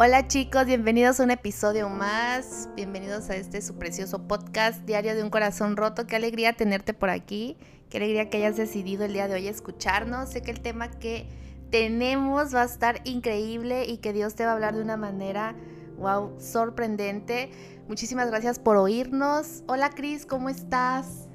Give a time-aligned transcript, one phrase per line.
[0.00, 2.68] Hola chicos, bienvenidos a un episodio más.
[2.76, 6.06] Bienvenidos a este su precioso podcast, Diario de un Corazón Roto.
[6.06, 7.56] Qué alegría tenerte por aquí.
[7.90, 10.28] Qué alegría que hayas decidido el día de hoy escucharnos.
[10.28, 11.26] Sé que el tema que
[11.72, 15.56] tenemos va a estar increíble y que Dios te va a hablar de una manera,
[15.96, 17.50] wow, sorprendente.
[17.88, 19.64] Muchísimas gracias por oírnos.
[19.66, 21.27] Hola Cris, ¿cómo estás?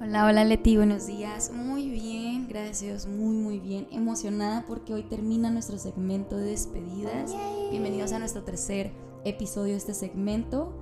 [0.00, 1.50] Hola, hola Leti, buenos días.
[1.52, 3.88] Muy bien, gracias, muy muy bien.
[3.90, 7.34] Emocionada porque hoy termina nuestro segmento de despedidas.
[7.72, 8.92] Bienvenidos a nuestro tercer
[9.24, 10.72] episodio de este segmento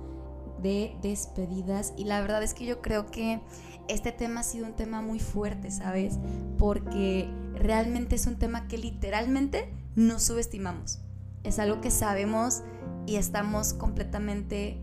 [0.61, 1.95] de despedidas.
[1.97, 3.41] Y la verdad es que yo creo que
[3.87, 6.19] este tema ha sido un tema muy fuerte, ¿sabes?
[6.59, 10.99] Porque realmente es un tema que literalmente nos subestimamos.
[11.43, 12.61] Es algo que sabemos
[13.07, 14.79] y estamos completamente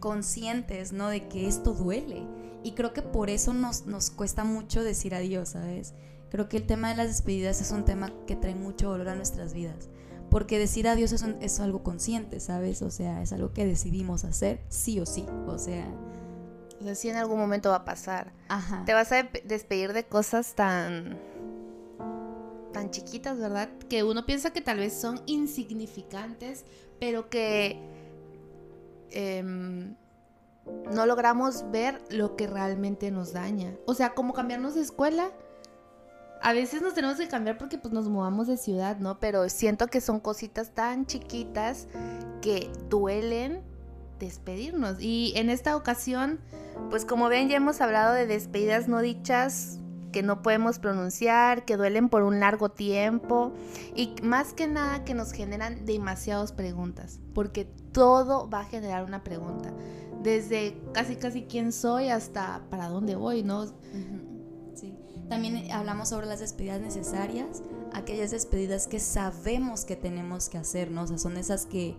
[0.00, 1.08] conscientes, ¿no?
[1.08, 2.26] De que esto duele.
[2.62, 5.94] Y creo que por eso nos, nos cuesta mucho decir adiós, ¿sabes?
[6.30, 9.14] Creo que el tema de las despedidas es un tema que trae mucho dolor a
[9.14, 9.88] nuestras vidas.
[10.30, 12.82] Porque decir adiós es, es algo consciente, ¿sabes?
[12.82, 15.24] O sea, es algo que decidimos hacer sí o sí.
[15.46, 15.86] O sea...
[16.80, 18.32] O sea, sí en algún momento va a pasar.
[18.48, 18.84] Ajá.
[18.84, 21.18] Te vas a despedir de cosas tan
[22.76, 23.70] tan chiquitas, ¿verdad?
[23.88, 26.66] Que uno piensa que tal vez son insignificantes,
[27.00, 27.80] pero que
[29.10, 29.94] Em,
[30.92, 33.74] no logramos ver lo que realmente nos daña.
[33.86, 35.30] O sea, como cambiarnos de escuela.
[36.42, 39.18] A veces nos tenemos que cambiar porque pues nos mudamos de ciudad, ¿no?
[39.18, 41.88] Pero siento que son cositas tan chiquitas
[42.42, 43.62] que duelen
[44.18, 45.00] despedirnos.
[45.00, 46.40] Y en esta ocasión,
[46.90, 49.78] pues como ven, ya hemos hablado de despedidas no dichas
[50.16, 53.52] que no podemos pronunciar, que duelen por un largo tiempo
[53.94, 59.22] y más que nada que nos generan demasiadas preguntas, porque todo va a generar una
[59.22, 59.74] pregunta,
[60.22, 63.66] desde casi casi quién soy hasta para dónde voy, ¿no?
[64.74, 64.96] Sí.
[65.28, 71.02] También hablamos sobre las despedidas necesarias, aquellas despedidas que sabemos que tenemos que hacer, ¿no?
[71.02, 71.94] O sea, son esas que,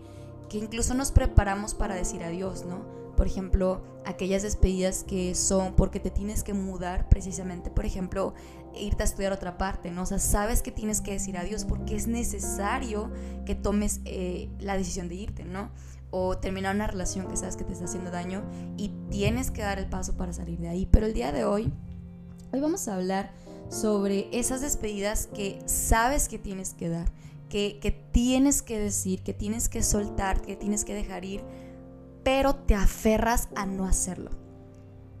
[0.48, 2.80] que incluso nos preparamos para decir adiós, ¿no?
[3.18, 8.32] Por ejemplo, aquellas despedidas que son porque te tienes que mudar precisamente, por ejemplo,
[8.76, 10.02] irte a estudiar otra parte, ¿no?
[10.02, 13.10] O sea, sabes que tienes que decir adiós porque es necesario
[13.44, 15.72] que tomes eh, la decisión de irte, ¿no?
[16.12, 18.44] O terminar una relación que sabes que te está haciendo daño
[18.76, 20.86] y tienes que dar el paso para salir de ahí.
[20.88, 21.72] Pero el día de hoy,
[22.52, 23.32] hoy vamos a hablar
[23.68, 27.10] sobre esas despedidas que sabes que tienes que dar,
[27.48, 31.42] que, que tienes que decir, que tienes que soltar, que tienes que dejar ir
[32.24, 34.30] pero te aferras a no hacerlo.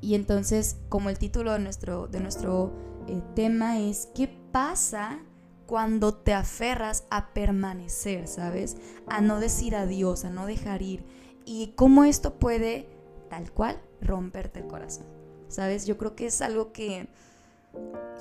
[0.00, 2.72] Y entonces, como el título de nuestro, de nuestro
[3.08, 5.20] eh, tema es, ¿qué pasa
[5.66, 8.76] cuando te aferras a permanecer, ¿sabes?
[9.06, 11.04] A no decir adiós, a no dejar ir.
[11.44, 12.88] Y cómo esto puede,
[13.28, 15.06] tal cual, romperte el corazón,
[15.48, 15.86] ¿sabes?
[15.86, 17.08] Yo creo que es algo que...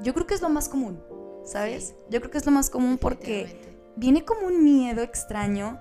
[0.03, 0.99] Yo creo que es lo más común,
[1.45, 1.95] ¿sabes?
[2.09, 5.79] Yo creo que es lo más común porque viene como un miedo extraño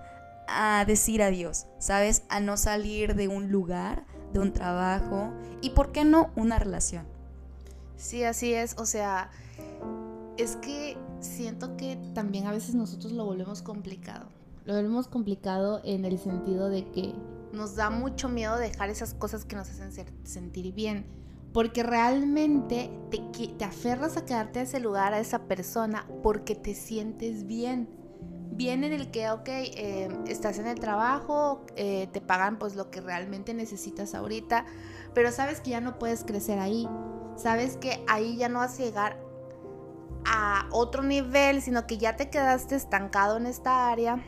[0.49, 2.23] a decir adiós, ¿sabes?
[2.29, 7.07] A no salir de un lugar, de un trabajo y, ¿por qué no, una relación?
[7.97, 8.77] Sí, así es.
[8.79, 9.31] O sea,
[10.37, 14.29] es que siento que también a veces nosotros lo volvemos complicado.
[14.65, 17.15] Lo volvemos complicado en el sentido de que
[17.53, 19.93] nos da mucho miedo dejar esas cosas que nos hacen
[20.25, 21.07] sentir bien.
[21.53, 26.75] Porque realmente te, te aferras a quedarte a ese lugar, a esa persona, porque te
[26.75, 27.89] sientes bien
[28.57, 32.91] bien en el que, ok, eh, estás en el trabajo, eh, te pagan pues lo
[32.91, 34.65] que realmente necesitas ahorita,
[35.15, 36.89] pero sabes que ya no puedes crecer ahí,
[37.37, 39.19] sabes que ahí ya no vas a llegar
[40.25, 44.25] a otro nivel, sino que ya te quedaste estancado en esta área.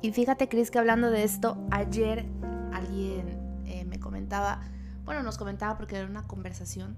[0.00, 2.26] Y fíjate, Cris, que hablando de esto, ayer
[2.72, 4.62] alguien eh, me comentaba,
[5.04, 6.96] bueno, nos comentaba porque era una conversación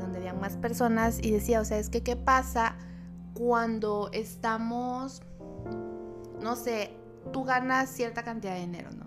[0.00, 2.76] donde habían más personas y decía, o sea, es que qué pasa
[3.34, 5.22] cuando estamos
[6.40, 6.90] no sé,
[7.32, 9.06] tú ganas cierta cantidad de dinero, ¿no?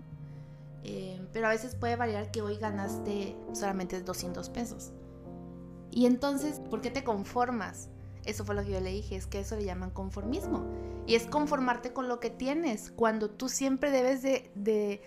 [0.82, 4.92] Eh, pero a veces puede variar que hoy ganaste solamente 200 pesos.
[5.90, 7.88] Y entonces, ¿por qué te conformas?
[8.24, 10.66] Eso fue lo que yo le dije, es que eso le llaman conformismo.
[11.06, 15.02] Y es conformarte con lo que tienes, cuando tú siempre debes de, de,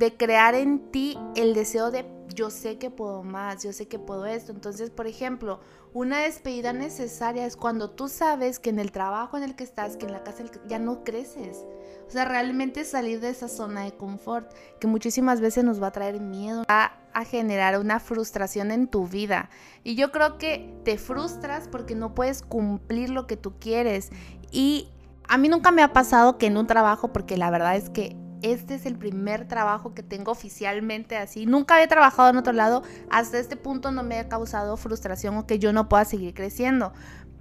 [0.00, 3.98] de crear en ti el deseo de yo sé que puedo más, yo sé que
[3.98, 4.50] puedo esto.
[4.50, 5.60] Entonces, por ejemplo,
[5.92, 9.98] una despedida necesaria es cuando tú sabes que en el trabajo en el que estás,
[9.98, 11.66] que en la casa ya no creces.
[12.08, 14.50] O sea, realmente salir de esa zona de confort,
[14.80, 19.06] que muchísimas veces nos va a traer miedo, a, a generar una frustración en tu
[19.06, 19.50] vida.
[19.84, 24.08] Y yo creo que te frustras porque no puedes cumplir lo que tú quieres.
[24.50, 24.88] Y
[25.28, 28.16] a mí nunca me ha pasado que en un trabajo, porque la verdad es que
[28.42, 31.46] este es el primer trabajo que tengo oficialmente así.
[31.46, 32.82] Nunca había trabajado en otro lado.
[33.10, 36.92] Hasta este punto no me ha causado frustración o que yo no pueda seguir creciendo.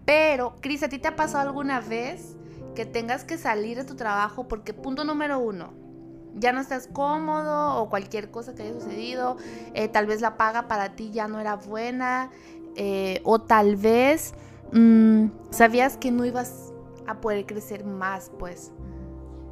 [0.06, 2.36] Pero, Cris, ¿a ti te ha pasado alguna vez
[2.76, 5.74] que tengas que salir de tu trabajo porque punto número uno,
[6.36, 9.38] ya no estás cómodo o cualquier cosa que haya sucedido,
[9.74, 12.32] eh, tal vez la paga para ti ya no era buena
[12.76, 14.34] eh, o tal vez
[14.72, 16.72] mm, sabías que no ibas
[17.08, 18.72] a poder crecer más, pues.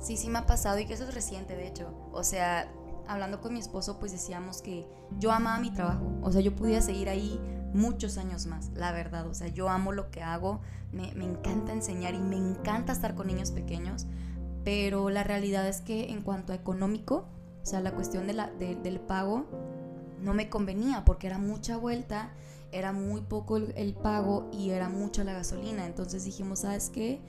[0.08, 1.94] Sí, sí me ha pasado y que eso es reciente, de hecho.
[2.14, 2.72] O sea,
[3.10, 4.88] hablando con mi esposo, pues decíamos que
[5.20, 6.14] yo amaba mi trabajo.
[6.22, 7.38] O sea, yo podía seguir ahí
[7.74, 9.28] muchos años más, la verdad.
[9.28, 10.62] O sea, yo amo lo que hago,
[10.94, 14.06] me, me encanta enseñar y me encanta estar con niños pequeños.
[14.64, 17.26] Pero la realidad es que en cuanto a económico,
[17.62, 19.44] o sea, la cuestión de la, del pago
[20.22, 22.32] no me convenía porque era mucha vuelta,
[22.72, 25.86] era muy poco el, pago y era mucha la gasolina.
[25.86, 27.20] Entonces dijimos, ¿sabes qué?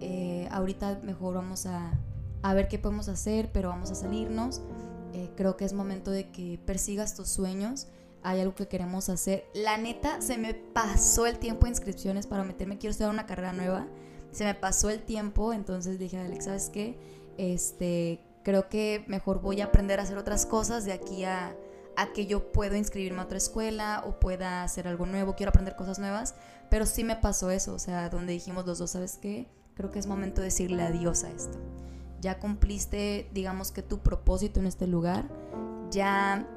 [0.00, 1.94] Eh, ahorita mejor vamos a,
[2.46, 4.60] a ver qué podemos hacer, pero vamos a salirnos.
[5.12, 7.88] Eh, creo que es momento de que persigas tus sueños.
[8.22, 9.46] Hay algo que queremos hacer.
[9.52, 12.78] La neta, se me pasó el tiempo de inscripciones para meterme.
[12.78, 13.88] Quiero estudiar una carrera nueva.
[14.30, 16.96] Se me pasó el tiempo, entonces dije, Alex, ¿sabes qué?
[17.36, 21.56] Este, creo que mejor voy a aprender a hacer otras cosas de aquí a,
[21.96, 25.34] a que yo pueda inscribirme a otra escuela o pueda hacer algo nuevo.
[25.34, 26.36] Quiero aprender cosas nuevas.
[26.70, 29.48] Pero sí me pasó eso, o sea, donde dijimos los dos, ¿sabes qué?
[29.74, 31.58] Creo que es momento de decirle adiós a esto
[32.26, 35.28] ya cumpliste, digamos que tu propósito en este lugar,
[35.92, 36.48] ya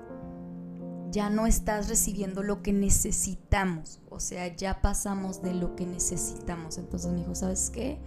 [1.11, 6.77] ya no estás recibiendo lo que necesitamos, o sea, ya pasamos de lo que necesitamos.
[6.77, 7.99] Entonces me dijo, ¿sabes qué?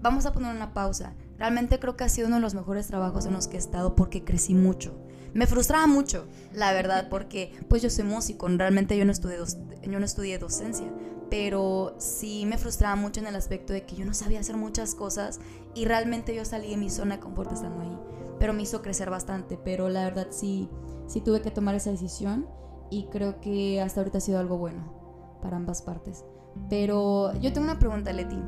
[0.00, 1.14] Vamos a poner una pausa.
[1.38, 3.94] Realmente creo que ha sido uno de los mejores trabajos en los que he estado
[3.94, 4.98] porque crecí mucho.
[5.34, 9.38] Me frustraba mucho, la verdad, porque pues yo soy músico, realmente yo no estudié,
[9.82, 10.90] yo no estudié docencia,
[11.28, 14.94] pero sí me frustraba mucho en el aspecto de que yo no sabía hacer muchas
[14.94, 15.40] cosas
[15.76, 17.98] y realmente yo salí de mi zona de confort estando ahí.
[18.40, 20.68] Pero me hizo crecer bastante, pero la verdad sí,
[21.06, 22.48] sí tuve que tomar esa decisión
[22.90, 26.24] y creo que hasta ahorita ha sido algo bueno para ambas partes.
[26.68, 28.38] Pero yo tengo una pregunta, Leti.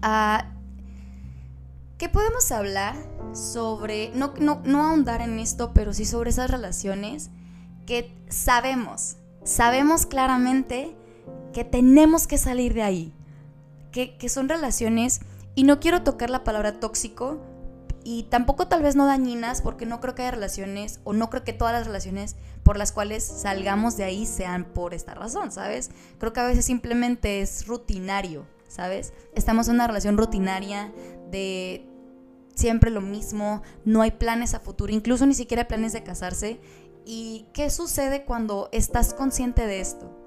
[0.00, 0.52] Ah,
[1.98, 2.94] ¿Qué podemos hablar
[3.32, 7.30] sobre, no, no, no ahondar en esto, pero sí sobre esas relaciones
[7.86, 10.94] que sabemos, sabemos claramente
[11.54, 13.14] que tenemos que salir de ahí,
[13.92, 15.20] que, son relaciones,
[15.56, 17.40] y no quiero tocar la palabra tóxico,
[18.04, 21.42] y tampoco tal vez no dañinas, porque no creo que haya relaciones, o no creo
[21.42, 25.90] que todas las relaciones por las cuales salgamos de ahí sean por esta razón, ¿sabes?
[26.18, 29.12] Creo que a veces simplemente es rutinario, ¿sabes?
[29.34, 30.92] Estamos en una relación rutinaria
[31.32, 31.84] de
[32.54, 36.60] siempre lo mismo, no hay planes a futuro, incluso ni siquiera planes de casarse.
[37.04, 40.25] ¿Y qué sucede cuando estás consciente de esto?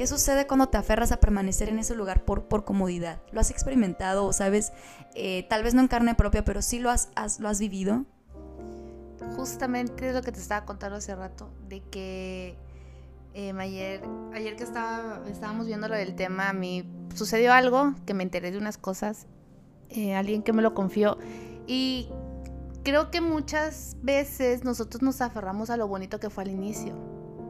[0.00, 3.20] ¿Qué sucede cuando te aferras a permanecer en ese lugar por, por comodidad?
[3.32, 4.72] ¿Lo has experimentado o sabes,
[5.14, 8.06] eh, tal vez no en carne propia, pero sí lo has, lo has vivido?
[9.36, 12.56] Justamente es lo que te estaba contando hace rato, de que
[13.34, 14.00] em, ayer,
[14.32, 18.56] ayer que estábamos viendo lo del tema, a mí sucedió algo que me enteré de
[18.56, 19.26] unas cosas,
[19.90, 21.18] eh, alguien que me lo confió,
[21.66, 22.08] y
[22.84, 26.94] creo que muchas veces nosotros nos aferramos a lo bonito que fue al inicio,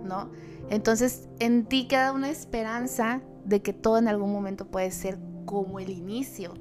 [0.02, 0.32] ¿no?
[0.70, 5.80] Entonces en ti queda una esperanza de que todo en algún momento puede ser como
[5.80, 6.54] el inicio.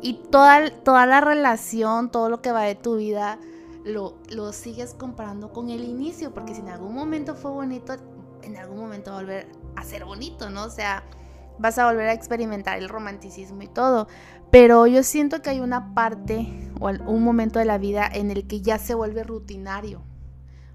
[0.00, 3.38] Y toda, toda la relación, todo lo que va de tu vida,
[3.84, 7.94] lo, lo sigues comparando con el inicio, porque si en algún momento fue bonito,
[8.42, 9.46] en algún momento va a volver
[9.76, 10.64] a ser bonito, ¿no?
[10.64, 11.04] O sea,
[11.58, 14.08] vas a volver a experimentar el romanticismo y todo.
[14.50, 18.46] Pero yo siento que hay una parte o un momento de la vida en el
[18.46, 20.02] que ya se vuelve rutinario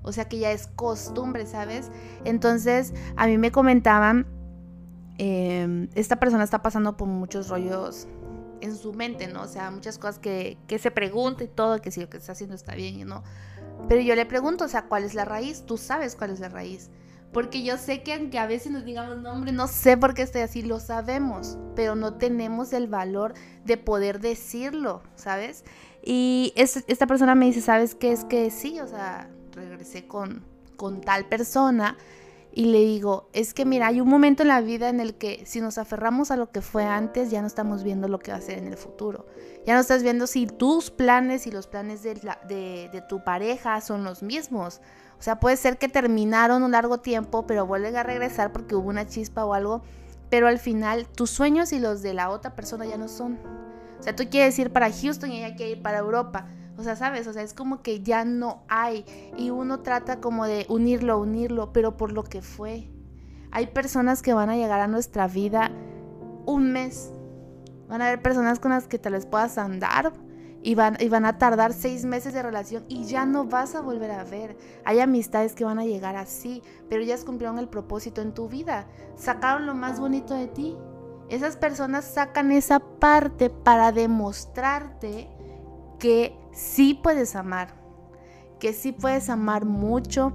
[0.07, 1.91] o sea que ya es costumbre, ¿sabes?
[2.23, 4.25] Entonces a mí me comentaban,
[5.17, 8.07] em, esta persona está pasando por muchos rollos
[8.61, 9.41] en su mente, ¿no?
[9.41, 12.55] O sea, muchas cosas que, se pregunta y todo, que si lo que está haciendo
[12.55, 13.23] está bien, ¿no?
[13.89, 15.63] Pero yo le pregunto, o sea, ¿cuál es la raíz?
[15.65, 16.89] Tú sabes cuál es la raíz.
[17.33, 20.41] Porque yo sé que aunque a veces nos digamos, no, no sé por qué estoy
[20.41, 23.33] así, lo sabemos, pero no tenemos el valor
[23.65, 25.65] de poder decirlo, ¿sabes?
[26.01, 28.13] Y esta persona me dice, ¿sabes qué?
[28.13, 30.43] Es que sí, o sea, regresé con,
[30.77, 31.97] con tal persona
[32.57, 35.45] y le digo, es que mira, hay un momento en la vida en el que
[35.45, 38.37] si nos aferramos a lo que fue antes, ya no estamos viendo lo que va
[38.37, 39.27] a ser en el futuro.
[39.65, 42.15] Ya no estás viendo si tus planes y los planes de,
[42.47, 44.81] de, de tu pareja son los mismos.
[45.19, 48.89] O sea, puede ser que terminaron un largo tiempo, pero vuelven a regresar porque hubo
[48.89, 49.83] una chispa o algo.
[50.31, 53.37] Pero al final, tus sueños y los de la otra persona ya no son.
[54.07, 56.47] Sea, tú quieres ir para Houston y ella quiere ir para Europa
[56.77, 57.25] o sea, ¿sabes?
[57.27, 59.03] O sea, es como que ya no hay.
[59.35, 62.91] Y uno trata como de unirlo, unirlo, pero por lo que fue.
[63.51, 65.71] Hay personas que van a llegar a nuestra vida
[66.45, 67.11] un mes.
[67.87, 70.13] Van a haber personas con las que te les puedas andar
[70.61, 73.81] y van, y van a tardar seis meses de relación y ya no vas a
[73.81, 74.55] volver a ver.
[74.85, 78.85] Hay amistades que van a llegar así, pero ellas cumplieron el propósito en tu vida.
[79.15, 80.77] Sacaron lo más bonito de ti
[81.29, 85.29] Esas personas sacan esa parte para demostrarte
[85.99, 87.73] que sí puedes amar,
[88.59, 90.33] que sí puedes amar mucho,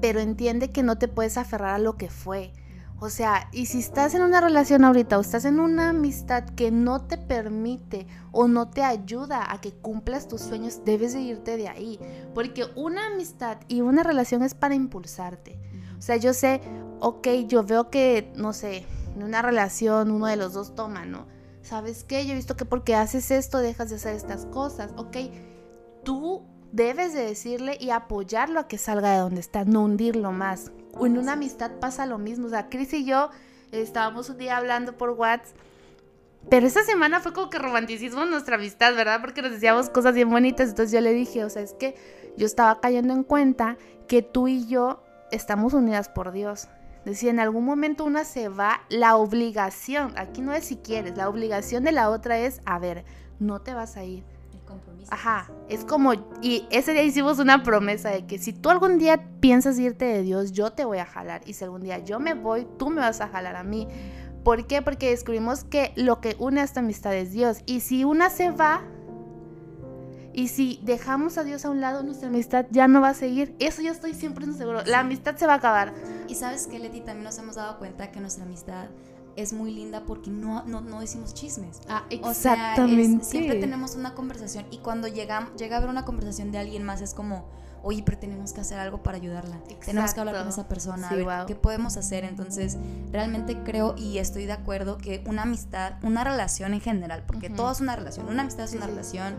[0.00, 2.52] pero entiende que no te puedes aferrar a lo que fue.
[3.00, 6.72] O sea, y si estás en una relación ahorita o estás en una amistad que
[6.72, 11.56] no te permite o no te ayuda a que cumplas tus sueños, debes de irte
[11.56, 12.00] de ahí.
[12.34, 15.60] Porque una amistad y una relación es para impulsarte.
[15.96, 16.60] O sea, yo sé,
[16.98, 18.84] ok, yo veo que, no sé,
[19.18, 21.26] en una relación uno de los dos toma, ¿no?
[21.62, 22.24] ¿Sabes qué?
[22.26, 25.16] Yo he visto que porque haces esto dejas de hacer estas cosas, ok.
[26.04, 30.70] Tú debes de decirle y apoyarlo a que salga de donde está, no hundirlo más
[31.06, 32.46] en una amistad pasa lo mismo.
[32.46, 33.30] O sea, Chris y yo
[33.72, 35.56] estábamos un día hablando por WhatsApp.
[36.48, 39.20] Pero esa semana fue como que romanticismo nuestra amistad, ¿verdad?
[39.20, 40.70] Porque nos decíamos cosas bien bonitas.
[40.70, 41.94] Entonces yo le dije, o sea, es que
[42.36, 46.68] yo estaba cayendo en cuenta que tú y yo estamos unidas por Dios.
[47.08, 51.28] Decía, en algún momento una se va, la obligación, aquí no es si quieres, la
[51.28, 53.04] obligación de la otra es, a ver,
[53.38, 54.24] no te vas a ir
[54.68, 55.12] compromiso.
[55.12, 56.12] Ajá, es como,
[56.42, 60.22] y ese día hicimos una promesa de que si tú algún día piensas irte de
[60.22, 61.40] Dios, yo te voy a jalar.
[61.46, 63.88] Y si algún día yo me voy, tú me vas a jalar a mí.
[64.44, 64.82] ¿Por qué?
[64.82, 67.62] Porque descubrimos que lo que une a esta amistad es Dios.
[67.66, 68.82] Y si una se va,
[70.38, 73.56] y si dejamos a Dios a un lado, nuestra amistad ya no va a seguir.
[73.58, 74.84] Eso yo estoy siempre seguro.
[74.86, 75.92] La amistad se va a acabar.
[76.28, 78.86] Y sabes que, Leti, también nos hemos dado cuenta que nuestra amistad
[79.34, 81.80] es muy linda porque no, no, no decimos chismes.
[81.88, 83.24] Ah, exactamente.
[83.24, 87.00] siempre tenemos una conversación y cuando llega, llega a haber una conversación de alguien más
[87.00, 87.44] es como,
[87.82, 89.58] oye, pero tenemos que hacer algo para ayudarla.
[89.84, 92.22] Tenemos que hablar con esa persona, a ver qué podemos hacer.
[92.22, 92.78] Entonces,
[93.10, 97.72] realmente creo y estoy de acuerdo que una amistad, una relación en general, porque todo
[97.72, 99.34] es una relación, una amistad es una relación,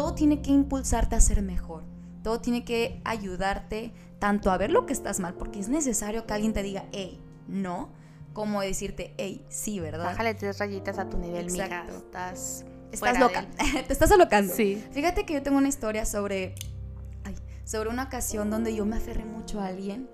[0.00, 1.82] todo tiene que impulsarte a ser mejor.
[2.22, 6.32] Todo tiene que ayudarte tanto a ver lo que estás mal, porque es necesario que
[6.32, 7.90] alguien te diga, hey, no,
[8.32, 10.06] como decirte, hey, sí, ¿verdad?
[10.06, 11.84] Bájale tres rayitas a tu nivel, mija.
[11.86, 12.64] Estás.
[12.92, 13.46] Estás loca.
[13.86, 14.54] Te estás alocando.
[14.54, 14.82] Sí.
[14.90, 16.54] Fíjate que yo tengo una historia sobre.
[17.24, 20.08] Ay, sobre una ocasión donde yo me aferré mucho a alguien.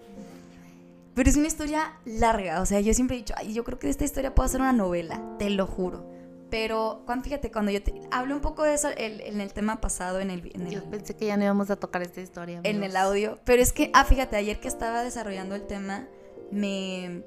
[1.14, 2.60] Pero es una historia larga.
[2.60, 4.72] O sea, yo siempre he dicho, ay, yo creo que esta historia puede ser una
[4.72, 5.22] novela.
[5.38, 6.15] Te lo juro.
[6.56, 10.20] Pero cuando, fíjate, cuando yo te hablé un poco de eso en el tema pasado,
[10.20, 12.62] en el, en Yo pensé que ya no íbamos a tocar esta historia.
[12.62, 13.38] En el audio.
[13.44, 16.08] Pero es que, ah, fíjate, ayer que estaba desarrollando el tema,
[16.50, 17.24] me,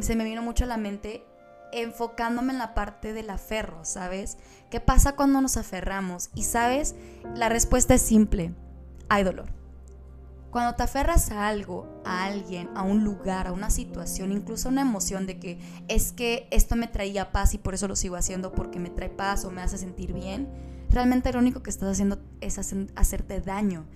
[0.00, 1.24] se me vino mucho a la mente
[1.72, 4.36] enfocándome en la parte del aferro, ¿sabes?
[4.68, 6.28] ¿Qué pasa cuando nos aferramos?
[6.34, 6.96] Y sabes,
[7.34, 8.52] la respuesta es simple,
[9.08, 9.55] hay dolor.
[10.50, 14.72] Cuando te aferras a algo, a alguien, a un lugar, a una situación, incluso a
[14.72, 18.16] una emoción de que es que esto me traía paz y por eso lo sigo
[18.16, 20.48] haciendo porque me trae paz o me hace sentir bien,
[20.90, 22.58] realmente lo único que estás haciendo es
[22.94, 23.86] hacerte daño.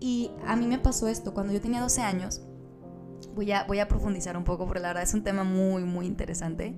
[0.00, 2.40] Y a mí me pasó esto, cuando yo tenía 12 años,
[3.34, 6.06] voy a, voy a profundizar un poco porque la verdad es un tema muy, muy
[6.06, 6.74] interesante.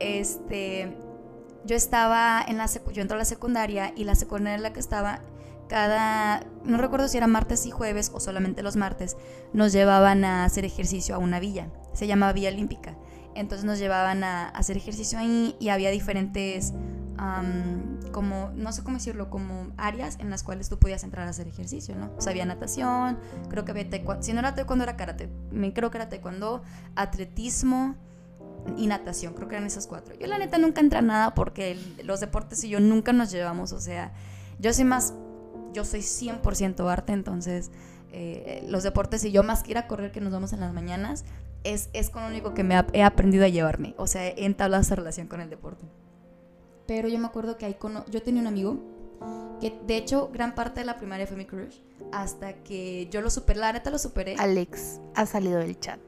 [0.00, 0.96] Este,
[1.64, 4.80] yo estaba en la, yo entro a la secundaria y la secundaria en la que
[4.80, 5.20] estaba,
[5.72, 9.16] cada, no recuerdo si era martes y jueves o solamente los martes,
[9.54, 12.94] nos llevaban a hacer ejercicio a una villa, se llamaba Villa Olímpica.
[13.34, 16.74] Entonces nos llevaban a hacer ejercicio ahí y había diferentes
[18.10, 21.48] como, no sé cómo decirlo, como áreas en las cuales tú podías entrar a hacer
[21.48, 22.10] ejercicio, ¿no?
[22.18, 25.30] O sea, había natación, creo que había taekwondo, si no era taekwondo era karate,
[25.74, 26.62] creo que era taekwondo,
[26.96, 27.94] atletismo
[28.76, 30.14] y natación, creo que eran esas cuatro.
[30.20, 33.72] Yo la neta nunca entré a nada porque los deportes y yo nunca nos llevamos,
[33.72, 34.12] o sea,
[34.58, 35.14] yo soy más,
[35.72, 37.70] yo soy 100% arte, entonces
[38.12, 40.72] eh, los deportes y yo más que ir a correr que nos vamos en las
[40.72, 41.24] mañanas,
[41.64, 44.82] es, es con lo único que me he aprendido a llevarme, o sea, he entablado
[44.82, 45.84] esa relación con el deporte.
[46.86, 47.76] Pero yo me acuerdo que ahí
[48.10, 48.78] yo tenía un amigo
[49.60, 51.76] que de hecho gran parte de la primaria fue mi crush
[52.10, 54.34] hasta que yo lo superé, la neta lo superé.
[54.38, 56.00] Alex ha salido del chat.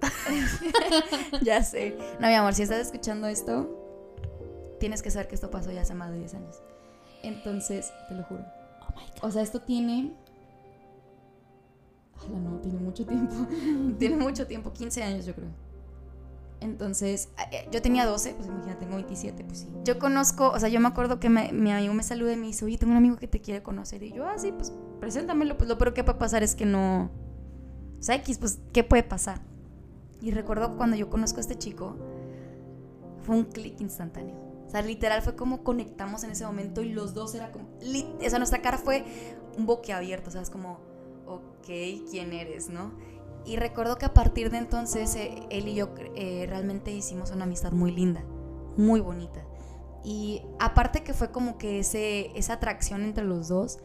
[1.42, 1.96] ya sé.
[2.18, 5.94] No, mi amor, si estás escuchando esto, tienes que saber que esto pasó ya hace
[5.94, 6.62] más de 10 años.
[7.22, 8.44] Entonces, te lo juro.
[9.22, 10.12] O sea, esto tiene...
[12.28, 13.34] no, tiene mucho tiempo.
[13.98, 15.50] tiene mucho tiempo, 15 años yo creo.
[16.60, 19.68] Entonces, eh, yo tenía 12, pues imagínate, tengo 27, pues sí.
[19.84, 22.64] Yo conozco, o sea, yo me acuerdo que mi amigo me saluda y me dice,
[22.64, 24.02] oye, tengo un amigo que te quiere conocer.
[24.02, 25.58] Y yo, ah, sí, pues preséntamelo.
[25.58, 27.10] Pues lo peor que puede pasar es que no.
[27.98, 29.42] O sea, X, pues, ¿qué puede pasar?
[30.22, 31.98] Y recuerdo cuando yo conozco a este chico,
[33.20, 34.53] fue un clic instantáneo.
[34.74, 37.66] Sea, literal fue como conectamos en ese momento y los dos era como.
[37.78, 39.04] O sea, nuestra cara fue
[39.56, 40.80] un boquiabierto, o sea, es como,
[41.28, 41.68] ok,
[42.10, 42.90] ¿quién eres, no?
[43.46, 47.44] Y recuerdo que a partir de entonces eh, él y yo eh, realmente hicimos una
[47.44, 48.24] amistad muy linda,
[48.76, 49.44] muy bonita.
[50.02, 53.78] Y aparte que fue como que ese, esa atracción entre los dos,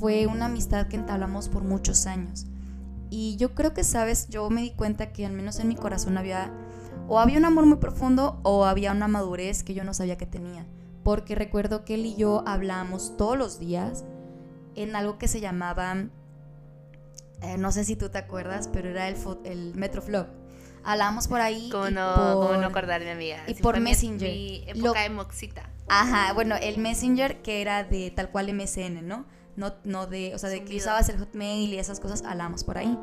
[0.00, 2.46] fue una amistad que entablamos por muchos años.
[3.10, 6.16] Y yo creo que, sabes, yo me di cuenta que al menos en mi corazón
[6.16, 6.54] había
[7.08, 10.26] O había un amor muy profundo o había una madurez que yo no sabía que
[10.26, 10.66] tenía.
[11.04, 14.04] Porque recuerdo que él y yo hablábamos todos los días
[14.74, 15.94] en algo que se llamaba,
[17.42, 20.26] eh, no sé si tú te acuerdas, pero era el, el Metroflog.
[20.86, 21.68] Hablábamos por ahí.
[21.70, 23.42] ¿Cómo no, por, no acordarme, amiga?
[23.48, 24.30] Y por Messenger.
[24.30, 25.68] Mi, época de moxita.
[25.88, 29.26] Ajá, bueno, el Messenger que era de tal cual MSN, ¿no?
[29.56, 32.78] No, no de, o sea, de que usabas el Hotmail y esas cosas, hablamos por
[32.78, 32.96] ahí.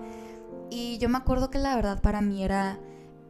[0.69, 2.79] Y yo me acuerdo que la verdad para mí era,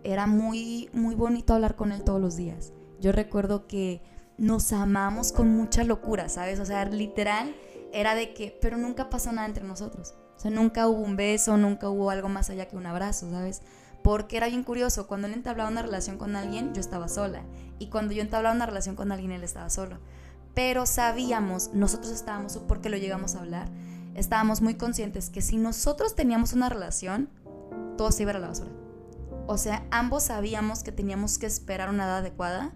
[0.03, 2.73] era muy, muy bonito hablar con él todos los días.
[2.99, 4.01] Yo recuerdo que
[4.37, 6.59] nos amamos con mucha locura, ¿sabes?
[6.59, 7.55] O sea, literal
[7.91, 10.15] era de que, pero nunca pasó nada entre nosotros.
[10.35, 13.61] O sea, nunca hubo un beso, nunca hubo algo más allá que un abrazo, ¿sabes?
[14.03, 17.43] Porque era bien curioso, cuando él entablaba una relación con alguien, yo estaba sola.
[17.79, 19.99] Y cuando yo entablaba una relación con alguien, él estaba solo.
[20.53, 23.69] Pero sabíamos, nosotros estábamos, porque lo llegamos a hablar,
[24.15, 27.29] estábamos muy conscientes que si nosotros teníamos una relación,
[27.97, 28.82] todo se iba a la basura.
[29.47, 32.73] O sea, ambos sabíamos que teníamos que esperar una edad adecuada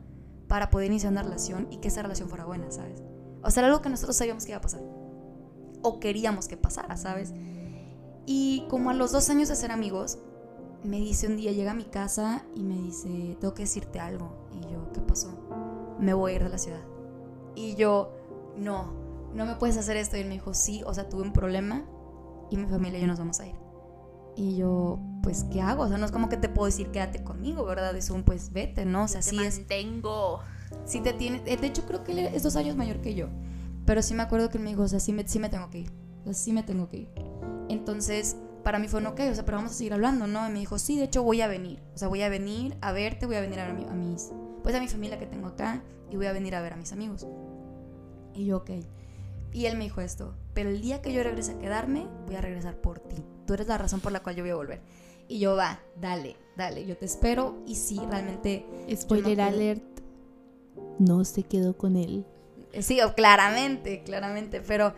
[0.48, 3.02] para poder iniciar una relación y que esa relación fuera buena, ¿sabes?
[3.44, 4.82] O sea, era algo que nosotros sabíamos que iba a pasar.
[5.82, 7.34] O queríamos que pasara, ¿sabes?
[8.26, 10.20] Y como a los dos años de ser amigos,
[10.84, 14.48] me dice un día, llega a mi casa y me dice, tengo que decirte algo.
[14.52, 15.30] Y yo, ¿qué pasó?
[16.00, 16.84] Me voy a ir de la ciudad.
[17.56, 18.12] Y yo,
[18.58, 18.94] no,
[19.34, 20.18] no me puedes hacer esto.
[20.18, 21.86] Y él me dijo, sí, o sea, tuve un problema
[22.50, 23.56] y mi familia y yo nos vamos a ir.
[24.38, 25.84] Y yo, pues, ¿qué hago?
[25.84, 27.96] O sea, no es como que te puedo decir, quédate conmigo, ¿verdad?
[27.98, 29.06] Es un, pues, vete, ¿no?
[29.06, 29.58] O sea, sí es.
[29.58, 30.40] mantengo.
[30.86, 31.40] Sí te tiene.
[31.40, 33.28] De hecho, creo que él es dos años mayor que yo.
[33.86, 35.72] Pero sí me acuerdo que él me dijo, o sea, sí me, sí me tengo
[35.72, 35.92] que ir.
[36.22, 37.10] O sea, sí me tengo que ir.
[37.68, 40.48] Entonces, para mí fue, no, ok, o sea, pero vamos a seguir hablando, ¿no?
[40.48, 41.82] Y me dijo, sí, de hecho voy a venir.
[41.96, 44.80] O sea, voy a venir a verte, voy a venir a, a mis, pues a
[44.80, 47.26] mi familia que tengo acá y voy a venir a ver a mis amigos.
[48.36, 48.70] Y yo, ok.
[49.54, 52.42] Y él me dijo esto, pero el día que yo regrese a quedarme, voy a
[52.42, 53.24] regresar por ti.
[53.46, 54.82] Tú eres la razón por la cual yo voy a volver.
[55.28, 57.64] Y yo, va, dale, dale, yo te espero.
[57.66, 58.66] Y sí, realmente...
[58.96, 59.84] Spoiler alert,
[61.00, 62.26] no se quedó con él.
[62.80, 64.94] Sí, claramente, claramente, pero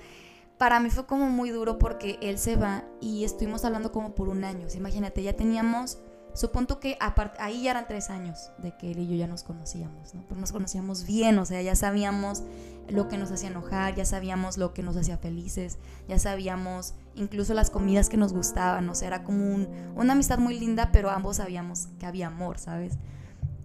[0.57, 4.29] para mí fue como muy duro porque él se va y estuvimos hablando como por
[4.29, 4.67] un año.
[4.75, 5.99] imagínate, ya teníamos,
[6.33, 6.97] supongo que
[7.39, 10.23] ahí ya eran tres años de que él y yo ya nos conocíamos, ¿no?
[10.27, 12.43] Pero nos conocíamos bien, o sea, ya sabíamos
[12.87, 17.53] lo que nos hacía enojar, ya sabíamos lo que nos hacía felices, ya sabíamos incluso
[17.53, 21.37] las comidas que nos gustaban, o sea, era como una amistad muy linda, pero ambos
[21.37, 22.97] sabíamos que había amor, ¿sabes?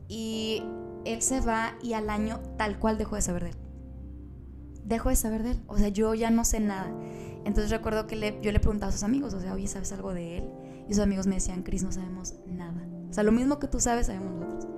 [0.09, 0.63] Y
[1.05, 3.57] él se va y al año tal cual dejó de saber de él
[4.85, 5.61] dejo de saber de él.
[5.67, 6.93] O sea, yo ya no sé nada.
[7.45, 10.39] Entonces recuerdo que yo le preguntaba a sus amigos, o sea, oye, ¿sabes algo de
[10.39, 10.45] él?
[10.89, 12.87] Y sus amigos me decían, Cris, no sabemos nada.
[13.09, 14.73] O sea, lo mismo que tú sabes, sabemos nosotros.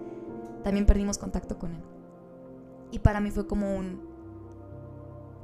[0.62, 1.82] También perdimos contacto con él.
[2.90, 4.00] Y para mí fue como un,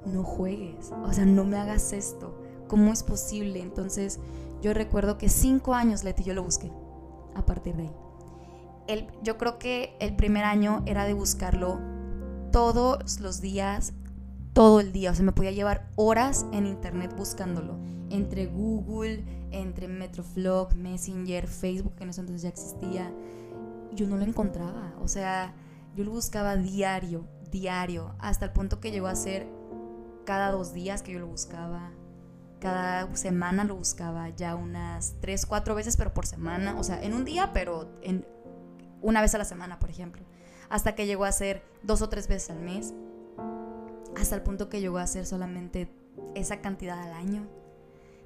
[0.07, 2.38] no juegues, o sea, no me hagas esto.
[2.68, 3.61] ¿Cómo es posible?
[3.61, 4.20] Entonces
[4.62, 6.70] yo recuerdo que cinco años, Leti, yo lo busqué
[7.35, 9.09] a partir de ahí.
[9.22, 11.81] Yo creo que el primer año era de buscarlo
[12.51, 13.92] todos los días,
[14.53, 15.11] todo el día.
[15.11, 17.79] O sea, me podía llevar horas en internet buscándolo.
[18.12, 23.11] Entre Google, entre Metroflog, Messenger, Facebook, que en ese entonces ya existía.
[23.92, 24.92] Yo no lo encontraba.
[25.01, 25.55] O sea,
[25.96, 28.14] yo lo buscaba diario, diario.
[28.18, 29.46] Hasta el punto que llegó a ser
[30.25, 31.90] cada dos días que yo lo buscaba.
[32.61, 36.79] Cada semana lo buscaba ya unas tres, cuatro veces, pero por semana.
[36.79, 38.25] O sea, en un día, pero en
[39.01, 40.22] una vez a la semana, por ejemplo.
[40.68, 42.94] Hasta que llegó a ser dos o tres veces al mes
[44.16, 45.88] hasta el punto que llegó a hacer solamente
[46.35, 47.46] esa cantidad al año.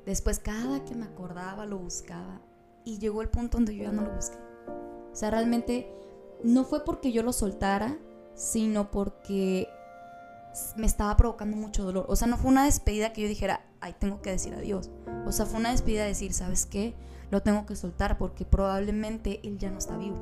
[0.07, 2.41] Después cada que me acordaba lo buscaba
[2.85, 4.39] y llegó el punto donde yo ya no lo busqué.
[5.13, 5.93] O sea, realmente
[6.45, 7.99] no fue porque yo lo soltara,
[8.35, 9.69] sino porque
[10.77, 12.07] me estaba provocando mucho dolor.
[12.09, 14.91] O sea, no fue una despedida que yo dijera, ay, tengo que decir adiós.
[15.27, 16.95] O sea, fue una despedida de decir, ¿sabes qué?
[17.31, 20.17] Lo tengo que soltar porque probablemente él ya no está vivo.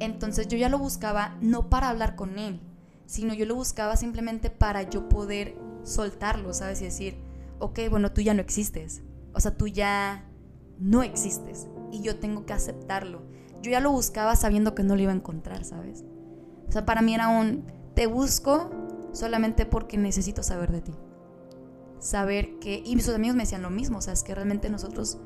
[0.00, 2.60] Entonces yo ya lo buscaba no para hablar con él,
[3.06, 6.80] sino yo lo buscaba simplemente para yo poder soltarlo, ¿sabes?
[6.80, 7.27] Y decir,
[7.60, 9.02] ok, bueno, tú ya no existes.
[9.34, 10.28] O sea, tú ya
[10.78, 13.22] no existes y yo tengo que aceptarlo.
[13.62, 16.04] Yo ya lo buscaba sabiendo que no lo iba a encontrar, ¿sabes?
[16.68, 18.70] O sea, para mí era un, te busco
[19.12, 20.94] solamente porque necesito saber de ti.
[21.98, 25.18] Saber que, y sus amigos me decían lo mismo, o sea, es que realmente nosotros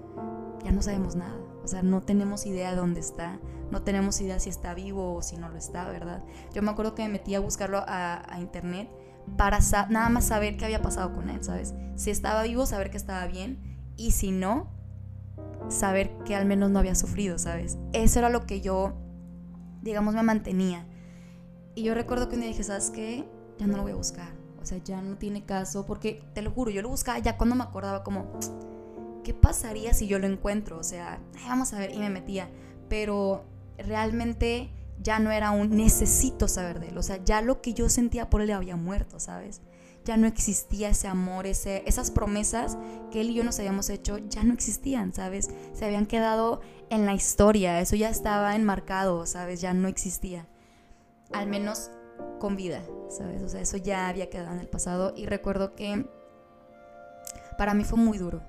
[0.64, 1.36] ya no sabemos nada.
[1.62, 3.38] O sea, no tenemos idea de dónde está,
[3.70, 6.24] no tenemos idea si está vivo o si no lo está, ¿verdad?
[6.52, 8.90] Yo me acuerdo que me metí a buscarlo a, internet
[9.36, 9.58] para
[9.88, 11.74] nada más saber qué había pasado con él, ¿sabes?
[11.96, 13.58] Si estaba vivo, saber que estaba bien
[13.96, 14.70] y si no,
[15.68, 17.78] saber que al menos no había sufrido, ¿sabes?
[17.92, 18.94] Eso era lo que yo,
[19.82, 20.86] digamos, me mantenía.
[21.74, 23.24] Y yo recuerdo que un día dije, ¿sabes qué?
[23.58, 24.28] Ya no lo voy a buscar.
[24.60, 27.56] O sea, ya no tiene caso, porque te lo juro, yo lo buscaba ya cuando
[27.56, 28.26] me acordaba como
[29.24, 30.78] ¿qué pasaría si yo lo encuentro?
[30.78, 32.48] O sea, vamos a ver, y me metía.
[32.88, 33.44] Pero
[33.78, 34.70] realmente
[35.02, 38.30] ya no era un necesito saber de él, o sea, ya lo que yo sentía
[38.30, 39.60] por él había muerto, ¿sabes?
[40.04, 42.76] Ya no existía ese amor, ese, esas promesas
[43.10, 45.50] que él y yo nos habíamos hecho, ya no existían, ¿sabes?
[45.74, 46.60] Se habían quedado
[46.90, 49.60] en la historia, eso ya estaba enmarcado, ¿sabes?
[49.60, 50.48] Ya no existía.
[51.32, 51.90] Al menos
[52.40, 53.42] con vida, ¿sabes?
[53.42, 56.06] O sea, eso ya había quedado en el pasado y recuerdo que
[57.56, 58.42] para mí fue muy duro,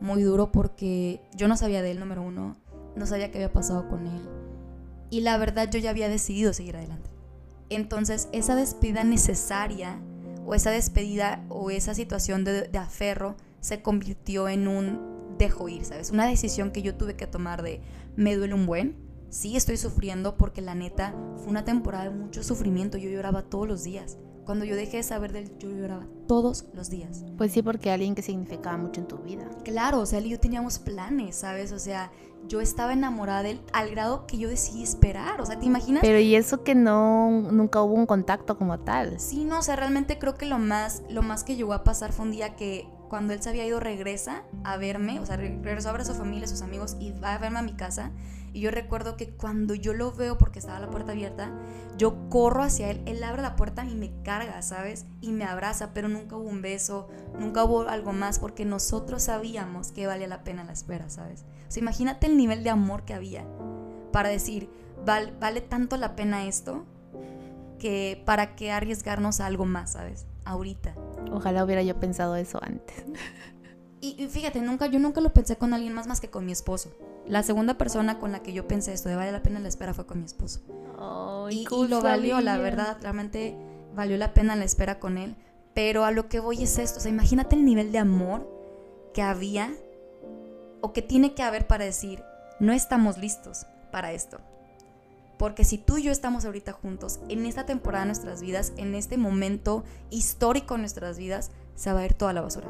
[0.00, 2.56] muy duro porque yo no sabía de él, número uno,
[2.94, 4.51] no sabía qué había pasado con él
[5.12, 7.10] y la verdad yo ya había decidido seguir adelante.
[7.68, 10.00] Entonces esa despedida necesaria
[10.46, 15.84] o esa despedida o esa situación de, de aferro se convirtió en un dejo ir,
[15.84, 16.12] ¿sabes?
[16.12, 17.82] Una decisión que yo tuve que tomar de
[18.16, 18.96] me duele un buen,
[19.28, 23.68] sí estoy sufriendo porque la neta fue una temporada de mucho sufrimiento, yo lloraba todos
[23.68, 24.16] los días.
[24.46, 27.22] Cuando yo dejé de saber del yo lloraba todos los días.
[27.36, 29.48] Pues sí, porque alguien que significaba mucho en tu vida.
[29.62, 31.70] Claro, o sea, él y yo teníamos planes, ¿sabes?
[31.70, 32.10] O sea,
[32.48, 35.40] yo estaba enamorada de él al grado que yo decidí esperar.
[35.40, 36.02] O sea, ¿te imaginas?
[36.02, 39.18] Pero y eso que no nunca hubo un contacto como tal.
[39.20, 42.12] Sí, no, o sea, realmente creo que lo más lo más que llegó a pasar
[42.12, 45.90] fue un día que cuando él se había ido regresa a verme, o sea, regresó
[45.90, 48.10] a ver a su familia, a sus amigos y va a verme a mi casa.
[48.52, 51.50] Y yo recuerdo que cuando yo lo veo porque estaba la puerta abierta,
[51.96, 55.06] yo corro hacia él, él abre la puerta y me carga, ¿sabes?
[55.20, 59.92] Y me abraza, pero nunca hubo un beso, nunca hubo algo más porque nosotros sabíamos
[59.92, 61.44] que valía la pena la espera, ¿sabes?
[61.68, 63.46] O sea, imagínate el nivel de amor que había
[64.12, 64.68] para decir,
[65.06, 66.84] vale, vale tanto la pena esto
[67.78, 70.26] que para qué arriesgarnos a algo más, ¿sabes?
[70.44, 70.94] Ahorita.
[71.32, 73.04] Ojalá hubiera yo pensado eso antes.
[74.04, 76.90] Y, fíjate, nunca, yo nunca lo pensé con alguien más más que con mi esposo.
[77.26, 79.94] La segunda persona con la que yo pensé esto de vale la pena la espera
[79.94, 80.60] fue con mi esposo.
[81.50, 83.56] y, lo valió, la verdad, realmente
[83.94, 85.36] valió la pena la espera con él.
[85.74, 88.46] Pero a lo que voy es esto, o sea, imagínate el nivel de amor
[89.14, 89.72] que había
[90.80, 92.22] o que tiene que haber para decir,
[92.60, 94.38] no estamos listos para esto.
[95.38, 98.94] Porque si tú y yo estamos ahorita juntos, en esta temporada de nuestras vidas, en
[98.94, 102.68] este momento histórico de nuestras vidas, se va a ir toda la basura.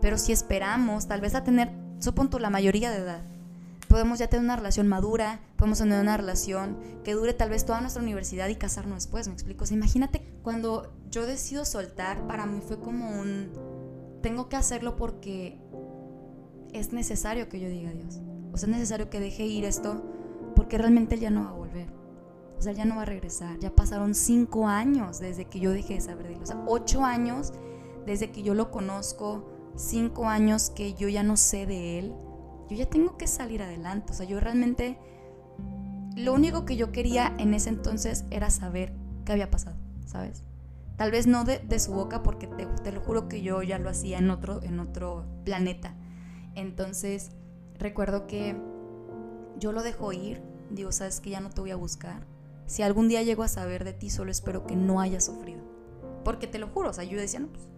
[0.00, 3.22] Pero si esperamos, tal vez a tener, supongo la mayoría de edad,
[3.92, 7.82] podemos ya tener una relación madura, podemos tener una relación que dure tal vez toda
[7.82, 9.66] nuestra universidad y casarnos después, ¿me explico?
[9.70, 13.50] imagínate, cuando yo decido soltar, para mí fue como un,
[14.22, 15.60] tengo que hacerlo porque
[16.72, 18.18] es necesario que yo diga adiós.
[18.54, 20.02] O sea, es necesario que deje ir esto
[20.56, 21.88] porque realmente él ya no va a volver.
[22.56, 23.58] O sea, ya no va a regresar.
[23.58, 26.42] Ya pasaron cinco años desde que yo dejé de saber de él.
[26.42, 27.52] O sea, ocho años
[28.06, 32.14] desde que yo lo conozco, cinco años que yo ya no sé de él,
[32.72, 34.12] yo ya tengo que salir adelante.
[34.12, 34.98] O sea, yo realmente,
[36.16, 38.92] lo único que yo quería en ese entonces era saber
[39.24, 40.42] qué había pasado, ¿sabes?
[40.96, 43.88] Tal vez no de, su boca, porque te, te, lo juro que yo ya lo
[43.88, 45.94] hacía en otro, en otro planeta.
[46.54, 47.30] Entonces,
[47.78, 48.56] recuerdo que
[49.58, 52.26] yo lo dejo ir, digo, sabes que ya no te voy a buscar.
[52.66, 55.62] Si algún día llego a saber de ti, solo espero que no hayas sufrido.
[56.24, 57.68] Porque te lo juro, o sea, yo decía, no, pues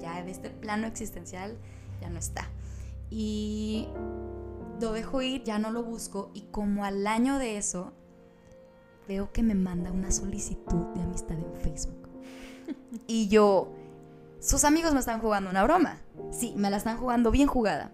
[0.00, 1.56] ya de este plano existencial
[2.00, 2.48] ya no está.
[3.10, 3.88] Y
[4.80, 7.92] lo dejo ir, ya no lo busco y como al año de eso
[9.08, 12.08] veo que me manda una solicitud de amistad en Facebook.
[13.06, 13.72] y yo,
[14.40, 16.00] sus amigos me están jugando una broma.
[16.30, 17.92] Sí, me la están jugando bien jugada.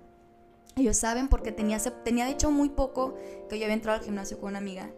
[0.77, 3.15] Ellos saben porque tenía, tenía de hecho muy poco
[3.49, 4.91] que yo había entrado al gimnasio con una amiga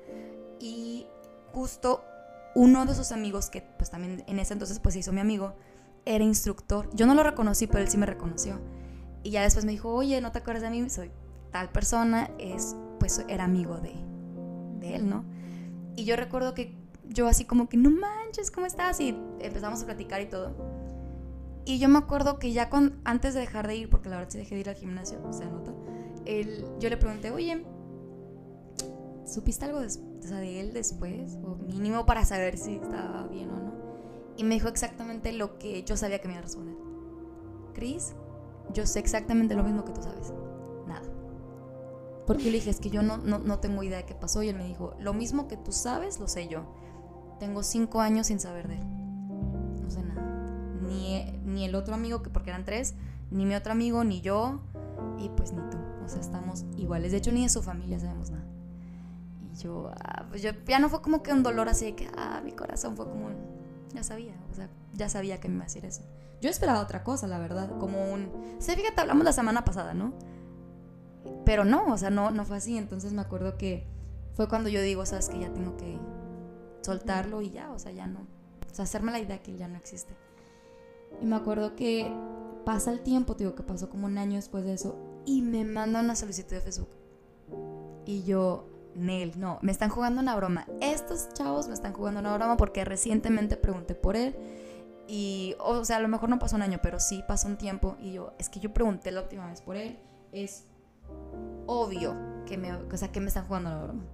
[0.61, 1.07] y
[1.53, 2.05] justo
[2.55, 5.55] uno de sus amigos, que pues también en ese entonces pues se hizo mi amigo,
[6.05, 6.89] era instructor.
[6.95, 8.61] Yo no lo reconocí, pero él sí me reconoció.
[9.23, 10.91] Y ya después me dijo, oye, ¿no te acuerdas de mí?
[10.91, 11.11] Soy
[11.53, 13.95] tal persona, es, pues era amigo de,
[14.81, 15.25] de él, ¿no?
[15.95, 16.75] Y yo recuerdo que
[17.09, 18.99] yo así como que, no manches, ¿cómo estás?
[19.01, 20.53] Y empezamos a platicar y todo.
[21.65, 24.31] Y yo me acuerdo que ya con, antes de dejar de ir, porque la verdad
[24.31, 25.73] sí dejé de ir al gimnasio, se nota,
[26.25, 27.65] él, yo le pregunté, oye,
[29.25, 31.39] ¿supiste algo de, de él después?
[31.45, 33.73] O mínimo para saber si estaba bien o no.
[34.37, 36.75] Y me dijo exactamente lo que yo sabía que me iba a responder.
[37.75, 38.15] Chris,
[38.73, 40.33] yo sé exactamente lo mismo que tú sabes.
[42.27, 44.43] Porque le dije, es que yo no, no, tengo idea de qué pasó.
[44.43, 46.65] Y él me dijo, lo mismo que tú sabes, lo sé yo.
[47.41, 48.87] Tengo cinco años sin saber de él.
[49.83, 50.23] No sé nada.
[50.83, 52.95] Ni, ni el otro amigo, que porque eran tres,
[53.31, 54.61] ni mi otro amigo, ni yo.
[55.19, 55.79] Y pues ni tú.
[56.05, 57.13] O sea, estamos iguales.
[57.13, 58.45] De hecho, ni de su familia sabemos nada.
[59.53, 62.09] Y yo, ah, pues yo, ya no fue como que un dolor así de que,
[62.17, 63.53] ah, mi corazón fue como un
[63.95, 66.03] ya sabía, o sea, ya sabía que me iba a decir eso.
[66.41, 68.31] Yo esperaba otra cosa, la verdad, como un...
[68.59, 70.13] Sí, fíjate, hablamos la semana pasada, ¿no?
[71.45, 72.77] Pero no, o sea, no, no fue así.
[72.77, 73.87] Entonces me acuerdo que
[74.35, 75.99] fue cuando yo digo, sabes que ya tengo que
[76.83, 78.21] soltarlo y ya, o sea, ya no.
[78.71, 80.15] O sea, hacerme la idea que ya no existe.
[81.21, 82.11] Y me acuerdo que
[82.65, 86.01] pasa el tiempo, digo que pasó como un año después de eso, y me manda
[86.01, 86.89] una solicitud de Facebook.
[88.07, 90.67] Y yo, Nel, no, me están jugando una broma.
[90.81, 94.35] Estos chavos me están jugando una broma porque recientemente pregunté por él.
[95.07, 97.97] Y, o sea, a lo mejor no pasó un año, pero sí pasó un tiempo.
[98.01, 99.99] Y yo, es que yo pregunté la última vez por él.
[100.33, 100.65] Es
[101.67, 104.05] obvio que me, o sea, que me están jugando una broma.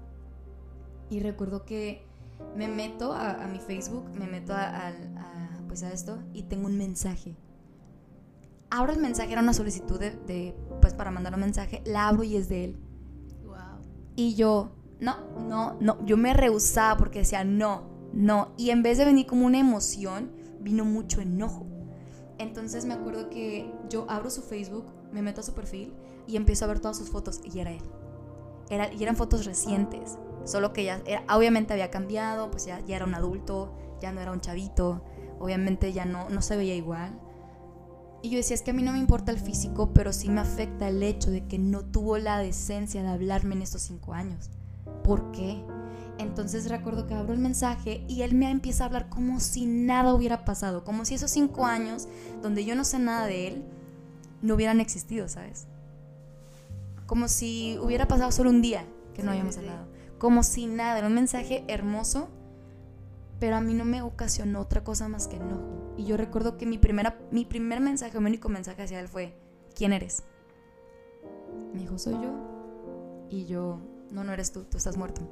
[1.10, 2.06] Y recuerdo que
[2.56, 4.92] me meto a, mi Facebook, me meto a,
[5.66, 7.36] pues a esto y tengo un mensaje.
[8.70, 12.36] Abro el mensaje, era una solicitud de, pues para mandar un mensaje, la abro y
[12.36, 12.78] es de él.
[14.14, 18.52] Y yo, no, no, no, yo me rehusaba porque decía, no, no.
[18.56, 21.66] Y en vez de venir como una emoción, vino mucho enojo.
[22.36, 25.94] Entonces me acuerdo que yo abro su Facebook, me meto a su perfil
[26.28, 27.82] y empiezo a ver todas sus fotos y era él.
[28.70, 31.02] Era, y eran fotos recientes, solo que ya,
[31.34, 35.02] obviamente había cambiado, pues ya, ya era un adulto, ya no era un chavito,
[35.40, 37.18] obviamente ya no, no se veía igual.
[38.20, 40.40] Y yo decía, es que a mí no me importa el físico, pero sí me
[40.40, 44.50] afecta el hecho de que no tuvo la decencia de hablarme en estos cinco años.
[45.04, 45.64] ¿Por qué?
[46.18, 50.12] Entonces recuerdo que abro el mensaje y él me empieza a hablar como si nada
[50.12, 52.08] hubiera pasado, como si esos cinco años
[52.42, 53.64] donde yo no sé nada de él
[54.42, 55.68] no hubieran existido, ¿sabes?
[57.08, 59.88] Como si hubiera pasado solo un día que no habíamos hablado.
[60.18, 62.28] Como si nada, era un mensaje hermoso,
[63.40, 65.94] pero a mí no me ocasionó otra cosa más que enojo.
[65.96, 69.34] Y yo recuerdo que mi, primera, mi primer mensaje, mi único mensaje hacia él fue,
[69.74, 70.22] ¿quién eres?
[71.72, 73.26] Me dijo, soy yo.
[73.30, 75.22] Y yo, no, no eres tú, tú estás muerto.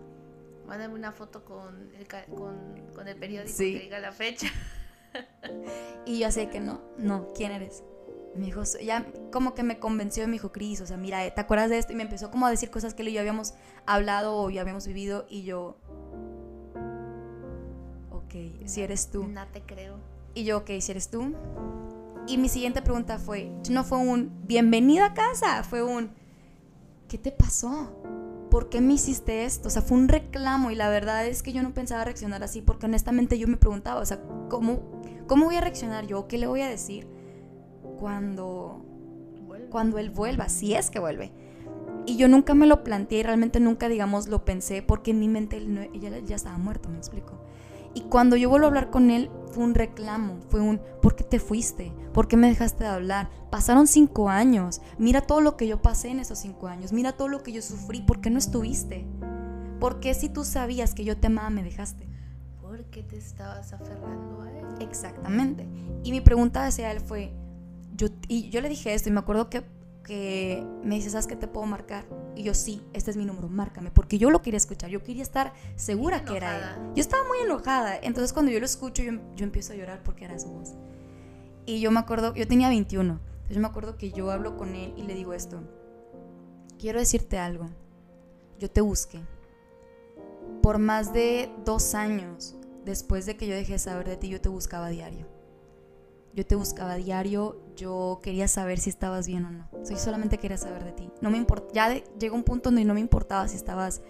[0.67, 4.49] Mándame una foto con el, con, el periódico que diga la fecha.
[6.07, 7.85] y yo así que no, no, ¿quién eres?
[8.37, 11.71] Me dijo, ya como que me convenció, me dijo, Cris, o sea, mira, ¿te acuerdas
[11.71, 11.93] de esto?
[11.93, 13.55] Y me empezó como a decir cosas que él y yo habíamos
[13.87, 15.77] hablado o ya habíamos vivido y yo,
[18.11, 18.35] ok,
[18.67, 19.27] si eres tú.
[19.27, 19.97] No te creo.
[20.35, 21.35] Y yo, ok, si eres tú.
[22.27, 26.11] Y mi siguiente pregunta fue, no fue un, bienvenido a casa, fue un,
[27.09, 27.93] ¿qué te pasó?
[28.51, 29.69] ¿por qué me hiciste esto?
[29.69, 32.63] O sea, fue un reclamo y la verdad es que yo no pensaba reaccionar así
[32.63, 34.81] porque honestamente yo me preguntaba, o sea, ¿cómo,
[35.27, 36.27] cómo voy a reaccionar yo?
[36.27, 37.07] ¿Qué le voy a decir
[37.99, 38.85] cuando,
[39.71, 40.49] cuando él vuelva?
[40.49, 41.33] Si es que vuelve.
[42.07, 45.29] Y yo nunca me lo planteé y realmente nunca, digamos, lo pensé porque en mi
[45.29, 47.41] mente él, ella ya estaba muerto, me explico.
[47.97, 51.25] Y cuando yo vuelvo a hablar con él, fue un reclamo, fue un, ¿por qué
[51.25, 51.95] te fuiste?
[52.13, 53.31] ¿Por qué me dejaste de hablar?
[53.51, 57.29] Pasaron cinco años, mira todo lo que yo pasé en esos cinco años, mira todo
[57.29, 59.07] lo que yo sufrí, ¿por qué no estuviste?
[59.81, 62.07] ¿Por qué si tú sabías que yo te amaba me dejaste?
[62.61, 64.67] Porque te estabas aferrando a él.
[64.81, 65.67] Exactamente.
[66.05, 67.33] Y mi pregunta hacia él fue,
[67.97, 69.65] yo, y yo le dije esto y me acuerdo que
[70.07, 72.07] que me dice, ¿sabes qué te puedo marcar?
[72.37, 75.25] Y yo, sí, este es mi número, márcame, porque yo lo quería escuchar, yo quería
[75.25, 76.93] estar segura que era él.
[76.95, 80.25] Yo estaba muy enojada, entonces cuando yo lo escucho, yo, yo, empiezo a llorar porque
[80.25, 80.75] era su voz.
[81.67, 84.77] Y yo me acuerdo, yo tenía 21, entonces yo me acuerdo que yo hablo con
[84.77, 85.61] él y le digo esto,
[86.79, 87.69] quiero decirte algo,
[88.61, 89.19] yo te busqué.
[90.63, 92.55] Por más de dos años
[92.85, 95.36] después de que yo dejé de saber de ti, yo te buscaba a diario
[96.37, 99.69] yo te buscaba a diario, yo quería saber si estabas bien o no.
[99.89, 101.11] yo solamente quería saber de ti.
[101.23, 104.03] No me importa, ya llegó un punto donde no me importaba si estabas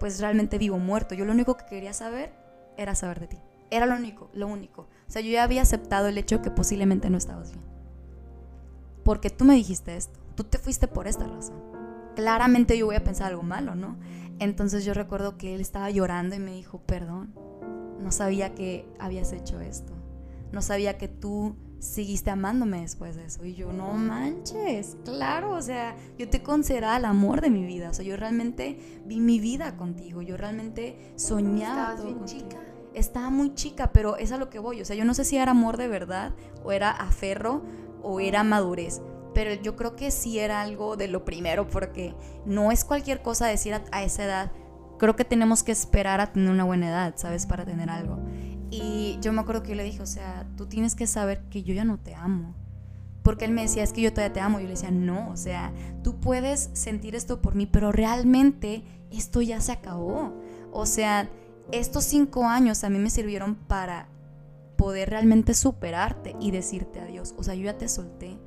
[0.00, 1.14] pues realmente vivo o muerto.
[1.14, 2.32] Yo lo único que quería saber
[2.78, 3.38] era saber de ti.
[3.70, 4.88] Era lo único, lo único.
[5.06, 7.64] O sea, yo ya había aceptado el hecho que posiblemente no estabas bien.
[9.04, 10.18] Porque tú me dijiste esto.
[10.36, 11.62] Tú te fuiste por esta razón.
[12.16, 13.98] Claramente yo voy a pensar algo malo, ¿no?
[14.38, 17.34] Entonces yo recuerdo que él estaba llorando y me dijo, perdón,
[18.00, 19.97] no sabía que habías hecho esto
[20.52, 23.44] no sabía que tú seguiste amándome después de eso.
[23.44, 27.90] Y yo, no manches, claro, o sea, yo te consideraba el amor de mi vida.
[27.90, 30.22] O sea, yo realmente vi mi vida contigo.
[30.22, 31.94] Yo realmente soñaba.
[31.94, 32.56] Estabas bien chica.
[32.94, 34.80] Estaba muy chica, pero es a lo que voy.
[34.80, 36.34] O sea, yo no sé si era amor de verdad,
[36.64, 37.62] o era aferro,
[38.02, 39.00] o era madurez.
[39.34, 43.46] Pero yo creo que sí era algo de lo primero, porque no es cualquier cosa
[43.46, 44.52] decir a, a esa edad.
[44.98, 47.46] Creo que tenemos que esperar a tener una buena edad, ¿sabes?
[47.46, 48.18] Para tener algo.
[48.70, 51.62] Y yo me acuerdo que yo le dije, o sea, tú tienes que saber que
[51.62, 52.54] yo ya no te amo.
[53.22, 54.58] Porque él me decía, es que yo todavía te amo.
[54.58, 58.82] Y yo le decía, no, o sea, tú puedes sentir esto por mí, pero realmente
[59.10, 60.34] esto ya se acabó.
[60.72, 61.28] O sea,
[61.72, 64.08] estos cinco años a mí me sirvieron para
[64.76, 67.34] poder realmente superarte y decirte adiós.
[67.36, 68.38] O sea, yo ya te solté.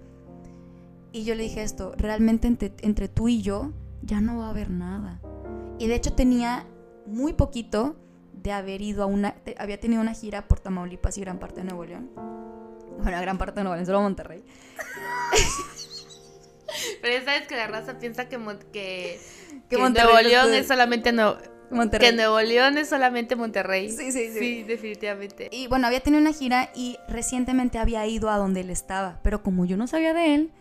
[1.11, 4.49] Y yo le dije esto, realmente entre, entre tú y yo ya no va a
[4.51, 5.19] haber nada.
[5.77, 6.65] Y de hecho tenía
[7.05, 7.97] muy poquito
[8.41, 11.65] de haber ido a una, había tenido una gira por Tamaulipas y gran parte de
[11.65, 12.09] Nuevo León.
[12.15, 14.43] Bueno, gran parte de Nuevo León, solo Monterrey.
[17.01, 18.39] Pero ya sabes que la raza piensa que,
[18.71, 19.19] que,
[19.69, 21.37] que, Nuevo León es solamente no,
[21.69, 22.09] Monterrey.
[22.09, 23.91] Que Nuevo León es solamente Monterrey.
[23.91, 24.39] Sí, sí, sí.
[24.39, 25.49] Sí, definitivamente.
[25.51, 29.19] Y bueno, había tenido una gira y recientemente había ido a donde él estaba.
[29.23, 30.51] Pero como yo no sabía de él,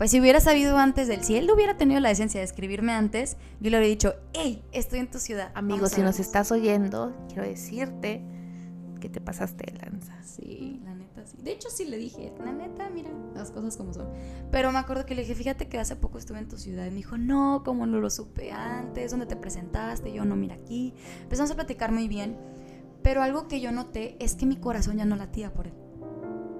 [0.00, 3.36] Pues si hubiera sabido antes del, si él hubiera tenido la decencia de escribirme antes,
[3.60, 5.52] yo le habría dicho, hey, estoy en tu ciudad.
[5.54, 8.24] Amigo, si nos estás oyendo, quiero decirte
[8.98, 10.16] que te pasaste de lanza.
[10.22, 11.36] Sí, la neta sí.
[11.42, 14.08] De hecho sí le dije, la neta, mira, las cosas como son.
[14.50, 16.86] Pero me acuerdo que le dije, fíjate que hace poco estuve en tu ciudad.
[16.86, 20.14] Y me dijo, no, como no lo supe antes, ¿dónde te presentaste?
[20.14, 20.94] Yo no, mira aquí.
[21.24, 22.38] Empezamos a platicar muy bien.
[23.02, 25.74] Pero algo que yo noté es que mi corazón ya no latía por él.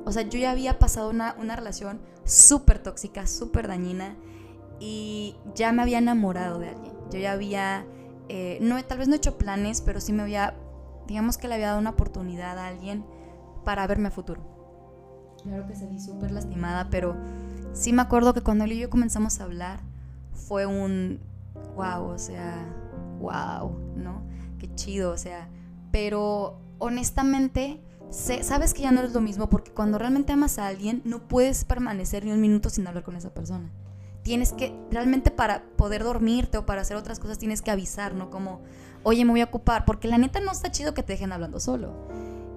[0.04, 4.16] O sea, yo ya había pasado una, relación súper tóxica, súper dañina
[4.78, 6.94] y ya me había enamorado de alguien.
[7.10, 7.84] Yo ya había,
[8.28, 10.54] eh, no, tal vez no he hecho planes, pero sí me había,
[11.06, 13.04] digamos que le había dado una oportunidad a alguien
[13.64, 14.40] para verme a futuro.
[15.42, 17.16] Claro que salí súper lastimada, pero
[17.72, 19.80] sí me acuerdo que cuando él y yo comenzamos a hablar
[20.32, 21.20] fue un
[21.76, 22.66] wow, o sea,
[23.20, 24.22] wow, ¿no?
[24.58, 25.48] Qué chido, o sea,
[25.90, 27.80] pero honestamente
[28.10, 31.64] sabes que ya no eres lo mismo porque cuando realmente amas a alguien no puedes
[31.64, 33.70] permanecer ni un minuto sin hablar con esa persona.
[34.22, 38.30] Tienes que, realmente para poder dormirte o para hacer otras cosas tienes que avisar, ¿no?
[38.30, 38.60] Como,
[39.02, 41.58] oye, me voy a ocupar, porque la neta no está chido que te dejen hablando
[41.58, 41.94] solo.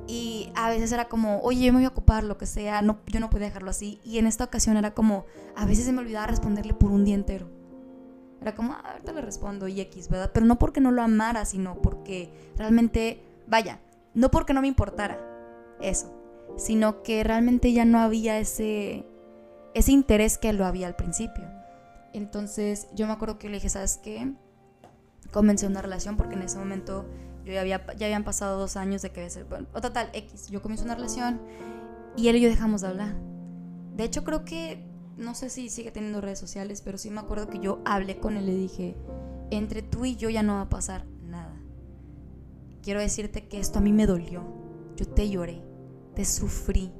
[0.07, 3.21] Y a veces era como, oye, me voy a ocupar, lo que sea, no, yo
[3.21, 4.01] no podía dejarlo así.
[4.03, 7.15] Y en esta ocasión era como, a veces se me olvidaba responderle por un día
[7.15, 7.47] entero.
[8.41, 10.31] Era como, ah, ahorita le respondo y X, ¿verdad?
[10.33, 13.79] Pero no porque no lo amara, sino porque realmente, vaya,
[14.13, 15.32] no porque no me importara,
[15.83, 16.11] eso,
[16.57, 19.05] sino que realmente ya no había ese,
[19.73, 21.43] ese interés que lo había al principio.
[22.13, 24.33] Entonces yo me acuerdo que le dije, ¿sabes qué?
[25.31, 27.05] Comencé una relación porque en ese momento
[27.43, 29.27] yo ya, había, ya habían pasado dos años de que...
[29.49, 31.41] Bueno, o total, X, yo comencé una relación
[32.15, 33.15] y él y yo dejamos de hablar.
[33.95, 34.85] De hecho creo que,
[35.17, 38.37] no sé si sigue teniendo redes sociales, pero sí me acuerdo que yo hablé con
[38.37, 38.95] él y le dije,
[39.49, 41.55] entre tú y yo ya no va a pasar nada.
[42.83, 44.43] Quiero decirte que esto a mí me dolió.
[44.95, 45.72] Yo te lloré
[46.15, 46.91] te sufrí,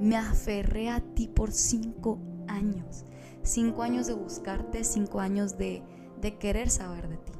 [0.00, 3.04] me aferré a ti por cinco años.
[3.42, 5.82] Cinco años de buscarte, cinco años de,
[6.20, 7.32] de querer saber de ti.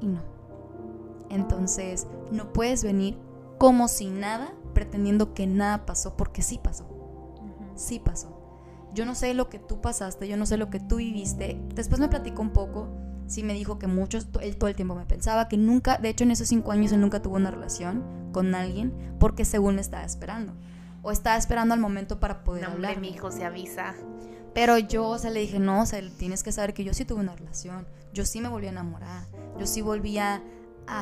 [0.00, 0.22] Y no.
[1.30, 3.18] Entonces, no puedes venir
[3.58, 6.86] como si nada, pretendiendo que nada pasó, porque sí pasó.
[7.74, 8.34] Sí pasó.
[8.94, 11.60] Yo no sé lo que tú pasaste, yo no sé lo que tú viviste.
[11.74, 12.88] Después me platicó un poco
[13.28, 16.24] sí me dijo que muchos, él todo el tiempo me pensaba, que nunca, de hecho
[16.24, 20.04] en esos cinco años él nunca tuvo una relación con alguien porque según me estaba
[20.04, 20.54] esperando.
[21.02, 22.98] O estaba esperando al momento para poder no, hablar.
[22.98, 23.94] mi hijo se avisa.
[24.54, 27.04] Pero yo, o sea, le dije, no, o sea, tienes que saber que yo sí
[27.04, 27.86] tuve una relación.
[28.12, 29.26] Yo sí me volví a enamorar.
[29.58, 30.42] Yo sí volví a,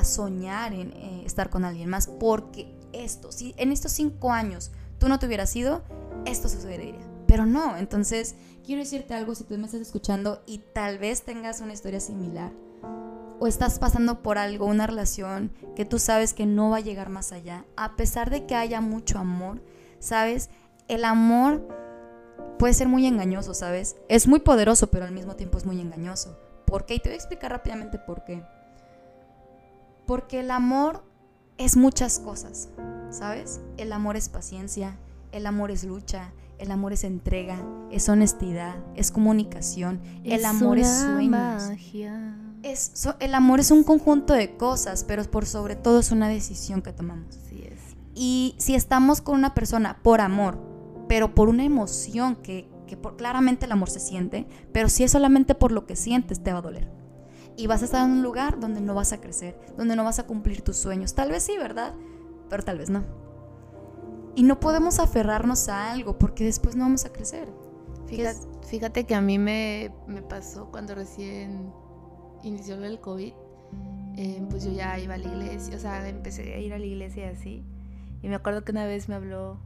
[0.03, 2.09] soñar en eh, estar con alguien más.
[2.09, 5.83] Porque esto, si en estos cinco años tú no te hubieras ido,
[6.27, 6.99] esto sucedería.
[7.27, 8.35] Pero no, entonces
[8.65, 12.53] quiero decirte algo si tú me estás escuchando y tal vez tengas una historia similar
[13.39, 17.09] o estás pasando por algo, una relación que tú sabes que no va a llegar
[17.09, 19.63] más allá, a pesar de que haya mucho amor,
[19.99, 20.51] ¿sabes?
[20.89, 21.67] El amor
[22.59, 23.97] puede ser muy engañoso, ¿sabes?
[24.09, 26.39] Es muy poderoso, pero al mismo tiempo es muy engañoso.
[26.65, 26.95] ¿Por qué?
[26.95, 28.43] Y te voy a explicar rápidamente por qué.
[30.07, 31.05] Porque el amor
[31.59, 32.69] es muchas cosas,
[33.11, 33.61] ¿sabes?
[33.77, 34.97] El amor es paciencia,
[35.33, 37.59] el amor es lucha, el amor es entrega,
[37.91, 40.01] es honestidad, es comunicación.
[40.25, 41.71] el amor es sueños.
[42.63, 46.83] Es, el amor es un conjunto de cosas, pero por sobre todo es una decisión
[46.83, 47.37] que tomamos.
[47.37, 47.97] Así es.
[48.15, 50.59] Y si estamos con una persona por amor,
[51.09, 55.13] pero por una emoción que, que por, claramente el amor se siente, pero si es
[55.13, 56.91] solamente por lo que sientes, te va a doler.
[57.57, 60.19] Y vas a estar en un lugar donde no vas a crecer, donde no vas
[60.19, 61.15] a cumplir tus sueños.
[61.15, 61.95] Tal vez sí, ¿verdad?
[62.49, 63.05] Pero tal vez no.
[64.35, 67.49] Y no podemos aferrarnos a algo porque después no vamos a crecer.
[68.07, 69.91] Fíjate, que a mí me,
[70.29, 71.73] pasó cuando recién
[72.43, 73.33] inició el COVID.
[74.17, 76.87] Eh, pues yo ya iba a la iglesia, o sea, empecé a ir a la
[76.87, 77.63] iglesia así.
[78.23, 79.59] Y me acuerdo que una vez me habló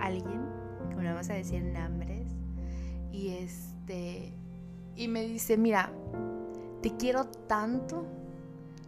[0.00, 0.40] alguien,
[0.88, 2.26] que me vamos a decir nombres,
[3.12, 4.32] y este,
[4.96, 5.92] y me dice, mira,
[6.80, 8.06] te quiero tanto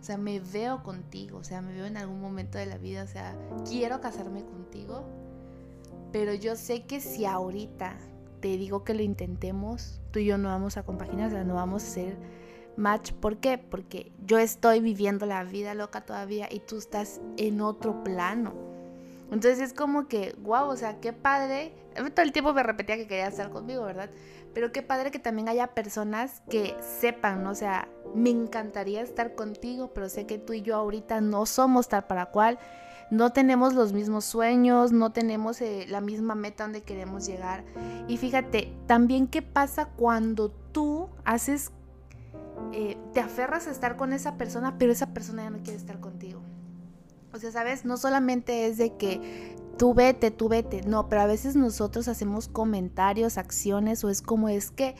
[0.00, 3.02] o sea, me veo contigo, o sea, me veo en algún momento de la vida,
[3.02, 3.36] o sea,
[3.68, 5.04] quiero casarme contigo,
[6.12, 7.96] pero yo sé que si ahorita
[8.40, 11.56] te digo que lo intentemos, tú y yo no vamos a compaginar, o sea, no
[11.56, 12.16] vamos a ser
[12.78, 13.12] match.
[13.12, 13.58] ¿Por qué?
[13.58, 18.54] Porque yo estoy viviendo la vida loca todavía y tú estás en otro plano.
[19.30, 21.74] Entonces es como que, wow, o sea, qué padre.
[22.14, 24.10] Todo el tiempo me repetía que quería estar conmigo, ¿verdad?
[24.54, 27.50] Pero qué padre que también haya personas que sepan, ¿no?
[27.50, 31.88] O sea, me encantaría estar contigo, pero sé que tú y yo ahorita no somos
[31.88, 32.58] tal para cual,
[33.10, 37.64] no tenemos los mismos sueños, no tenemos eh, la misma meta donde queremos llegar.
[38.06, 41.72] Y fíjate, también qué pasa cuando tú haces,
[42.72, 46.00] eh, te aferras a estar con esa persona, pero esa persona ya no quiere estar
[46.00, 46.40] contigo.
[47.32, 47.84] O sea, ¿sabes?
[47.84, 50.82] No solamente es de que tú vete, tú vete.
[50.82, 54.96] No, pero a veces nosotros hacemos comentarios, acciones o es como es que,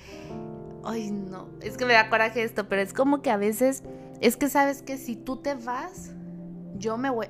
[0.85, 3.83] ay no, es que me da coraje esto, pero es como que a veces,
[4.21, 6.13] es que sabes que si tú te vas,
[6.77, 7.27] yo me voy...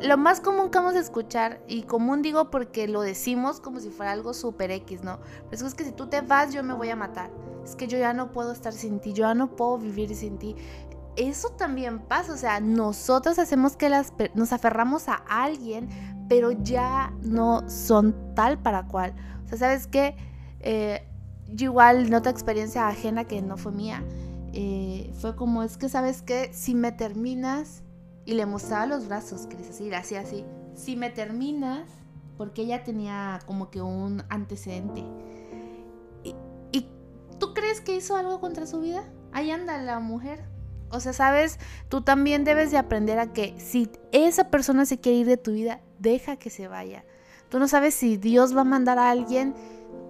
[0.00, 3.90] Lo más común que vamos a escuchar, y común digo porque lo decimos como si
[3.90, 5.18] fuera algo super X, ¿no?
[5.50, 7.30] Es que si tú te vas, yo me voy a matar.
[7.64, 10.38] Es que yo ya no puedo estar sin ti, yo ya no puedo vivir sin
[10.38, 10.56] ti
[11.16, 15.88] eso también pasa, o sea, nosotros hacemos que las, nos aferramos a alguien,
[16.28, 19.14] pero ya no son tal para cual.
[19.44, 20.16] O sea, ¿sabes qué?
[20.60, 21.06] Eh,
[21.48, 24.04] yo igual, experiencia ajena que no fue mía,
[24.52, 26.50] eh, fue como, es que, ¿sabes qué?
[26.52, 27.82] Si me terminas,
[28.24, 30.44] y le mostraba los brazos, Cris, así, así, así,
[30.74, 31.88] si me terminas,
[32.36, 35.04] porque ella tenía como que un antecedente.
[36.24, 36.34] ¿Y,
[36.72, 36.88] ¿Y
[37.38, 39.04] tú crees que hizo algo contra su vida?
[39.32, 40.50] Ahí anda la mujer
[40.90, 41.58] o sea, sabes,
[41.88, 45.52] tú también debes de aprender a que si esa persona se quiere ir de tu
[45.52, 47.04] vida, deja que se vaya.
[47.48, 49.54] Tú no sabes si Dios va a mandar a alguien,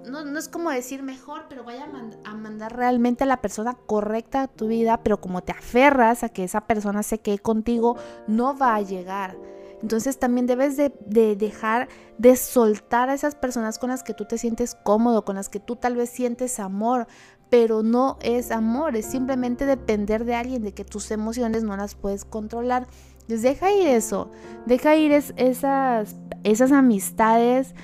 [0.09, 1.87] no, no es como decir mejor, pero vaya
[2.25, 6.29] a, mandar realmente a la persona correcta a tu vida, pero como te aferras a
[6.29, 7.97] que esa persona se quede contigo,
[8.27, 9.37] no va a llegar.
[9.83, 11.89] Entonces también debes de, de, dejar
[12.19, 15.61] de soltar a esas personas con las que tú te sientes cómodo, con las que
[15.61, 17.07] tú tal vez sientes amor,
[17.49, 21.95] pero no es amor, es simplemente depender de alguien, de que tus emociones no las
[21.95, 22.87] puedes controlar.
[23.23, 24.31] Entonces deja ir eso,
[24.67, 27.75] deja ir esas, esas amistades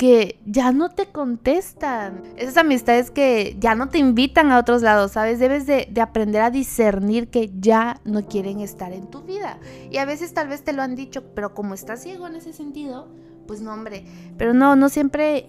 [0.00, 5.12] que ya no te contestan, esas amistades que ya no te invitan a otros lados,
[5.12, 5.38] ¿sabes?
[5.38, 9.58] Debes de, de, aprender a discernir que ya no quieren estar en tu vida.
[9.90, 12.54] Y a veces tal vez te lo han dicho, pero como estás ciego en ese
[12.54, 13.08] sentido,
[13.46, 14.06] pues no, hombre.
[14.38, 15.44] Pero no, no siempre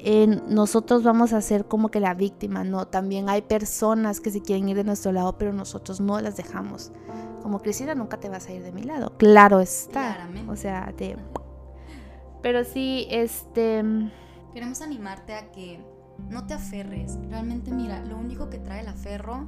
[0.49, 2.89] nosotros vamos a ser como que la víctima, no.
[2.89, 6.91] También hay personas que se quieren ir de nuestro lado, pero nosotros no las dejamos.
[7.41, 9.13] Como Cristina, nunca te vas a ir de mi lado.
[9.17, 10.27] Claro está.
[10.49, 11.15] O sea, te...
[12.41, 14.11] Pero sí, este...
[14.53, 15.79] Queremos animarte a que
[16.29, 17.17] no te aferres.
[17.29, 19.47] Realmente, mira, lo único que trae el aferro,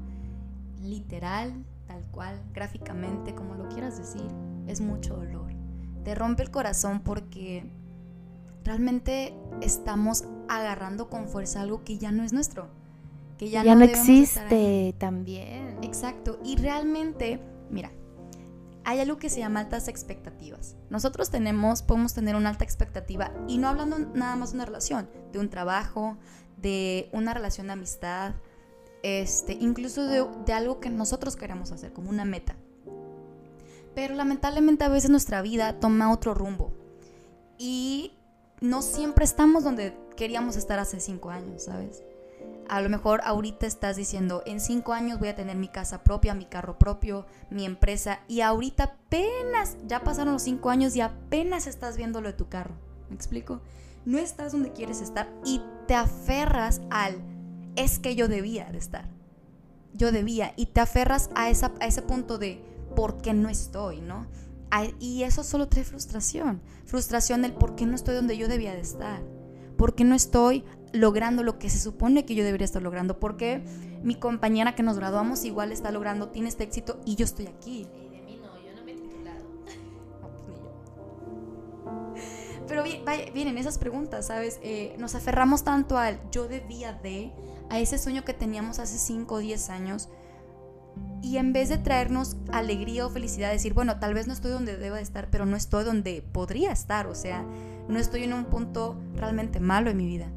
[0.82, 4.28] literal, tal cual, gráficamente, como lo quieras decir,
[4.68, 5.54] es mucho dolor.
[6.04, 7.70] Te rompe el corazón porque
[8.64, 12.70] realmente estamos agarrando con fuerza algo que ya no es nuestro,
[13.38, 15.78] que ya, no, existe también.
[15.82, 17.40] Exacto, y realmente,
[17.70, 17.92] mira,
[18.86, 20.76] hay algo que se llama altas expectativas.
[20.90, 25.10] Nosotros tenemos, podemos tener una alta expectativa y no hablando nada más de una relación,
[25.32, 26.18] de un trabajo,
[26.58, 28.34] de una relación de amistad,
[29.04, 32.56] este, incluso de, de algo que nosotros queremos hacer, como una meta.
[33.96, 36.74] Pero lamentablemente a veces nuestra vida toma otro rumbo.
[37.58, 38.14] Y
[38.60, 42.04] no siempre estamos donde queríamos estar hace cinco años, ¿sabes?
[42.70, 46.34] A lo mejor ahorita estás diciendo, en cinco años voy a tener mi casa propia,
[46.34, 51.68] mi carro propio, mi empresa, y ahorita apenas, ya pasaron los cinco años y apenas
[51.68, 52.76] estás viendo lo de tu carro.
[53.10, 53.62] ¿Me explico?
[54.06, 57.16] No estás donde quieres estar y te aferras al,
[57.76, 59.06] es que yo debía de estar.
[59.94, 62.64] Yo debía, y te aferras a, esa, a ese punto de,
[62.96, 64.02] ¿por qué no estoy?
[64.02, 64.28] ¿No?
[65.00, 66.62] Y eso solo trae frustración.
[66.86, 69.22] Frustración del por qué no estoy donde yo debía de estar.
[69.78, 70.64] ¿Por qué no estoy
[70.94, 73.20] logrando lo que se supone que yo debería estar logrando?
[73.20, 73.64] ¿Por qué
[74.04, 77.88] mi compañera que nos graduamos igual está logrando, tiene este éxito y yo estoy aquí?
[78.12, 79.44] de mí no, yo no me he titulado.
[79.66, 79.78] Pues
[82.68, 82.84] Pero
[83.34, 84.60] vienen esas preguntas, ¿sabes?
[84.64, 87.34] Eh, nos aferramos tanto al yo debía de,
[87.70, 90.10] a ese sueño que teníamos hace 5 o 10 años
[91.22, 94.78] y en vez de traernos alegría o felicidad, decir, bueno, tal vez no estoy donde
[94.78, 97.46] debo de estar, pero no estoy donde podría estar, o sea,
[97.88, 100.28] no estoy en un punto realmente malo en mi vida.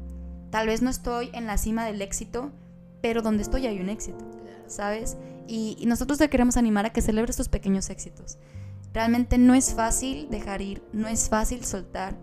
[0.57, 2.51] Tal vez no estoy en la cima del éxito,
[2.99, 4.25] pero donde estoy hay un éxito,
[4.65, 5.15] ¿sabes?
[5.47, 8.39] Y, nosotros te queremos animar a que celebres tus pequeños éxitos.
[8.91, 12.17] Realmente no es fácil dejar ir, no es fácil soltar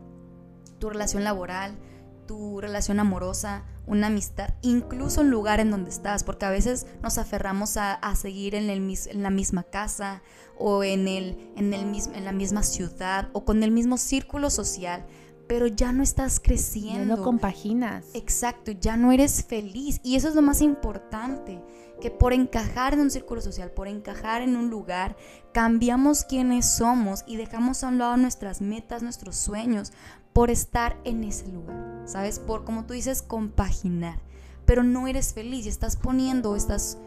[0.81, 1.79] tu relación laboral,
[2.27, 7.19] tu relación amorosa, una amistad, incluso un lugar en donde estás, porque a veces nos
[7.19, 10.23] aferramos a, seguir en, el, en, la misma casa
[10.59, 15.07] o en, el, en, el, en la misma ciudad o con el mismo círculo social,
[15.47, 17.15] pero ya no estás creciendo.
[17.15, 18.07] Ya no compaginas.
[18.15, 20.01] Exacto, ya no eres feliz.
[20.03, 21.63] Y eso es lo más importante,
[22.01, 25.17] que por encajar en un círculo social, por encajar en un lugar,
[25.53, 29.93] cambiamos quiénes somos y dejamos a un lado nuestras metas, nuestros sueños,
[30.33, 32.39] por estar en ese lugar, ¿sabes?
[32.39, 34.19] Por, como tú dices, compaginar.
[34.67, 36.99] Pero no eres feliz y estás poniendo, estás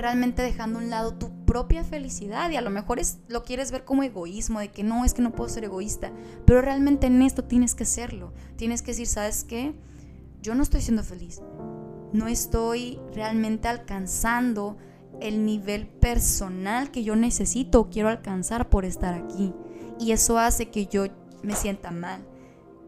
[0.00, 3.70] realmente dejando a un lado tu propia felicidad y a lo mejor es, lo quieres
[3.70, 6.12] ver como egoísmo, de que no, es que no puedo ser egoísta,
[6.44, 8.32] pero realmente en esto tienes que serlo.
[8.56, 9.74] Tienes que decir, ¿sabes qué?
[10.42, 11.42] Yo no estoy siendo feliz.
[12.12, 14.76] No estoy realmente alcanzando
[15.20, 19.52] el nivel personal que yo necesito o quiero alcanzar por estar aquí.
[19.98, 21.06] Y eso hace que yo
[21.42, 22.29] me sienta mal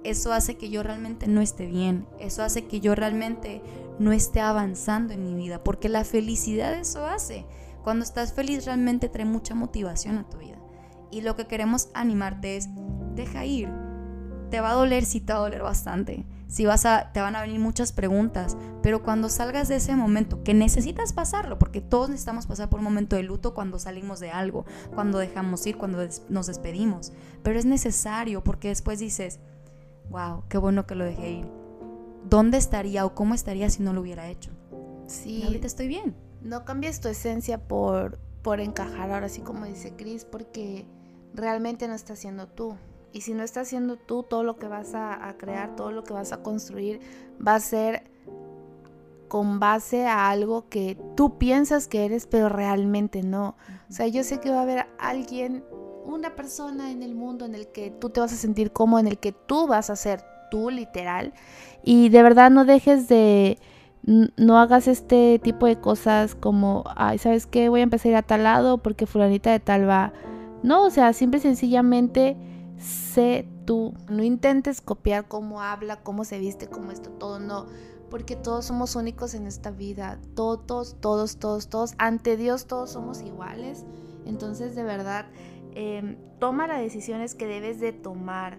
[0.05, 3.63] eso hace que yo realmente no esté bien, eso hace que yo realmente
[3.99, 7.47] no esté avanzando en mi vida, porque la felicidad eso hace.
[7.83, 10.59] Cuando estás feliz realmente trae mucha motivación a tu vida.
[11.11, 12.69] Y lo que queremos animarte es,
[13.15, 13.69] deja ir.
[14.51, 16.27] Te va a doler, sí te va a doler bastante.
[16.47, 20.43] Si vas a, te van a venir muchas preguntas, pero cuando salgas de ese momento,
[20.43, 24.31] que necesitas pasarlo, porque todos necesitamos pasar por un momento de luto cuando salimos de
[24.31, 29.41] algo, cuando dejamos ir, cuando nos despedimos, pero es necesario porque después dices,
[30.13, 31.49] wow, qué bueno que lo dejé ir.
[32.29, 34.51] ¿Dónde estaría o cómo estaría si no lo hubiera hecho?
[35.07, 35.43] Sí.
[35.45, 36.15] ahorita estoy bien.
[36.43, 40.87] No cambies tu esencia por, por encajar, ahora sí como dice Chris, porque
[41.35, 42.77] realmente no estás siendo tú.
[43.13, 46.15] Y si no estás siendo tú, todo lo que vas a, crear, todo lo que
[46.15, 47.01] vas a construir,
[47.47, 48.11] va a ser
[49.29, 53.57] con base a algo que tú piensas que eres, pero realmente no.
[53.89, 55.65] O sea, yo sé que va a haber alguien,
[56.15, 59.07] una persona en el mundo en el que tú te vas a sentir como, en
[59.07, 61.33] el que tú vas a ser tú, literal.
[61.83, 63.59] Y de verdad no dejes de,
[64.03, 67.69] no hagas este tipo de cosas como, ay, ¿sabes qué?
[67.69, 70.13] Voy a empezar a ir a tal lado porque fulanita de tal va.
[70.63, 72.37] No, o sea, simple sencillamente
[72.79, 73.95] sé tú.
[74.09, 77.67] No intentes copiar cómo habla, cómo se viste, cómo esto, todo, no.
[78.11, 80.19] Porque todos somos únicos en esta vida.
[80.35, 81.95] Todos, todos, todos, todos.
[81.99, 83.85] Ante Dios todos somos iguales.
[84.27, 85.27] Entonces, de verdad,
[85.75, 88.59] em, toma las decisiones que debes de tomar.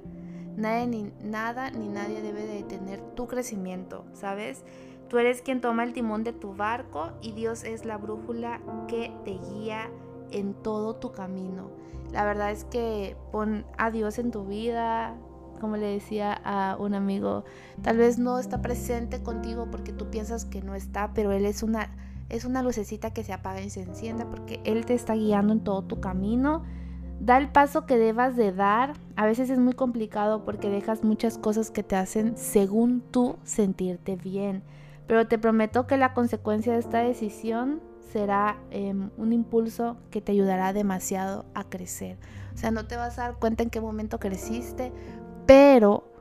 [0.56, 4.64] Nadie, ni, nada ni nadie debe de detener tu crecimiento, ¿sabes?
[5.10, 9.12] Tú eres quien toma el timón de tu barco y Dios es la brújula que
[9.26, 9.90] te guía
[10.32, 11.70] en todo tu camino.
[12.12, 15.16] La verdad es que pon a Dios en tu vida,
[15.60, 17.46] como le decía a un amigo,
[17.82, 21.64] tal vez no está presente contigo porque tú piensas que no está, pero Él es
[21.64, 21.90] una,
[22.30, 25.64] es una lucecita que se apaga y se enciende porque Él te está guiando en
[25.64, 26.64] todo tu camino.
[27.24, 28.96] Da el paso que debas de dar.
[29.16, 34.18] A veces es muy complicado porque dejas muchas cosas que te hacen según tú sentirte
[34.18, 34.62] bien.
[35.08, 37.80] Pero te prometo que la consecuencia de esta decisión
[38.12, 42.18] será em, un impulso que te ayudará demasiado a crecer.
[42.54, 44.92] O sea, no te vas a dar cuenta en qué momento creciste,
[45.46, 46.12] pero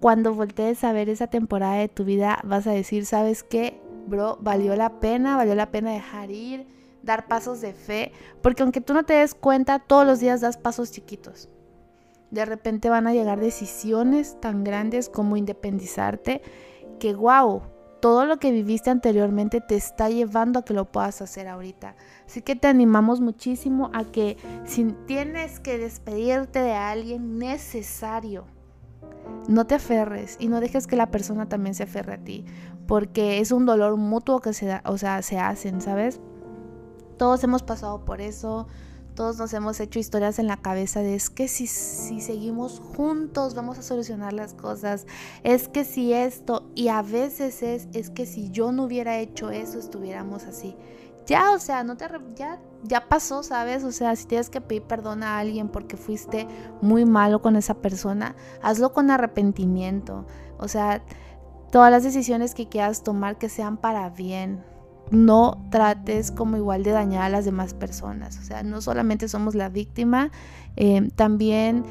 [0.00, 3.80] cuando voltees a ver esa temporada de tu vida, vas a decir, ¿sabes qué?
[4.08, 6.66] Bro, valió la pena, valió la pena dejar ir,
[7.02, 10.56] dar pasos de fe, porque aunque tú no te des cuenta, todos los días das
[10.56, 11.48] pasos chiquitos.
[12.30, 16.42] De repente van a llegar decisiones tan grandes como independizarte,
[16.98, 17.62] que wow,
[18.00, 21.96] todo lo que viviste anteriormente te está llevando a que lo puedas hacer ahorita.
[22.26, 28.44] Así que te animamos muchísimo a que si tienes que despedirte de alguien necesario,
[29.48, 32.44] no te aferres y no dejes que la persona también se aferre a ti,
[32.86, 36.20] porque es un dolor mutuo que se da, o sea, se hacen, ¿sabes?
[37.18, 38.66] Todos hemos pasado por eso,
[39.14, 43.54] todos nos hemos hecho historias en la cabeza de es que si, si seguimos juntos
[43.54, 45.06] vamos a solucionar las cosas,
[45.42, 49.50] es que si esto, y a veces es, es que si yo no hubiera hecho
[49.50, 50.76] eso estuviéramos así.
[51.26, 52.06] Ya, o sea, no te
[52.36, 53.82] ya ya pasó, ¿sabes?
[53.84, 56.46] O sea, si tienes que pedir perdón a alguien porque fuiste
[56.80, 60.26] muy malo con esa persona, hazlo con arrepentimiento.
[60.58, 61.02] O sea,
[61.70, 64.64] todas las decisiones que quieras tomar que sean para bien
[65.10, 68.38] no trates como igual de dañar a las demás personas.
[68.38, 70.30] O sea, no solamente somos la víctima,
[70.76, 71.84] eh, también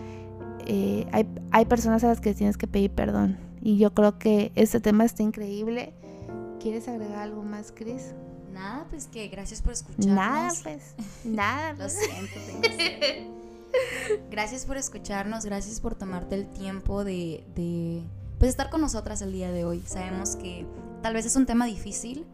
[0.66, 3.38] eh, hay, hay, personas a las que tienes que pedir perdón.
[3.62, 5.94] Y yo creo que este tema está increíble.
[6.60, 8.14] ¿Quieres agregar algo más, Cris?
[8.54, 10.16] Nada, pues que gracias por escucharnos.
[10.16, 10.96] Nada, pues.
[11.24, 11.74] Nada.
[11.74, 12.40] Lo siento.
[14.32, 18.04] gracias por escucharnos, gracias por tomarte el tiempo de, de
[18.40, 19.84] pues, estar con nosotras el día de hoy.
[19.86, 20.66] Sabemos que
[21.02, 22.26] tal vez es un tema difícil,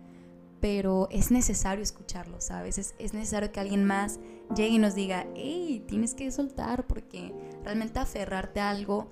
[0.64, 2.78] pero es necesario escucharlo, ¿sabes?
[2.78, 4.22] Es, es, necesario que alguien más
[4.56, 7.36] llegue y nos diga, hey, tienes que soltar porque
[7.66, 9.12] realmente aferrarte a algo,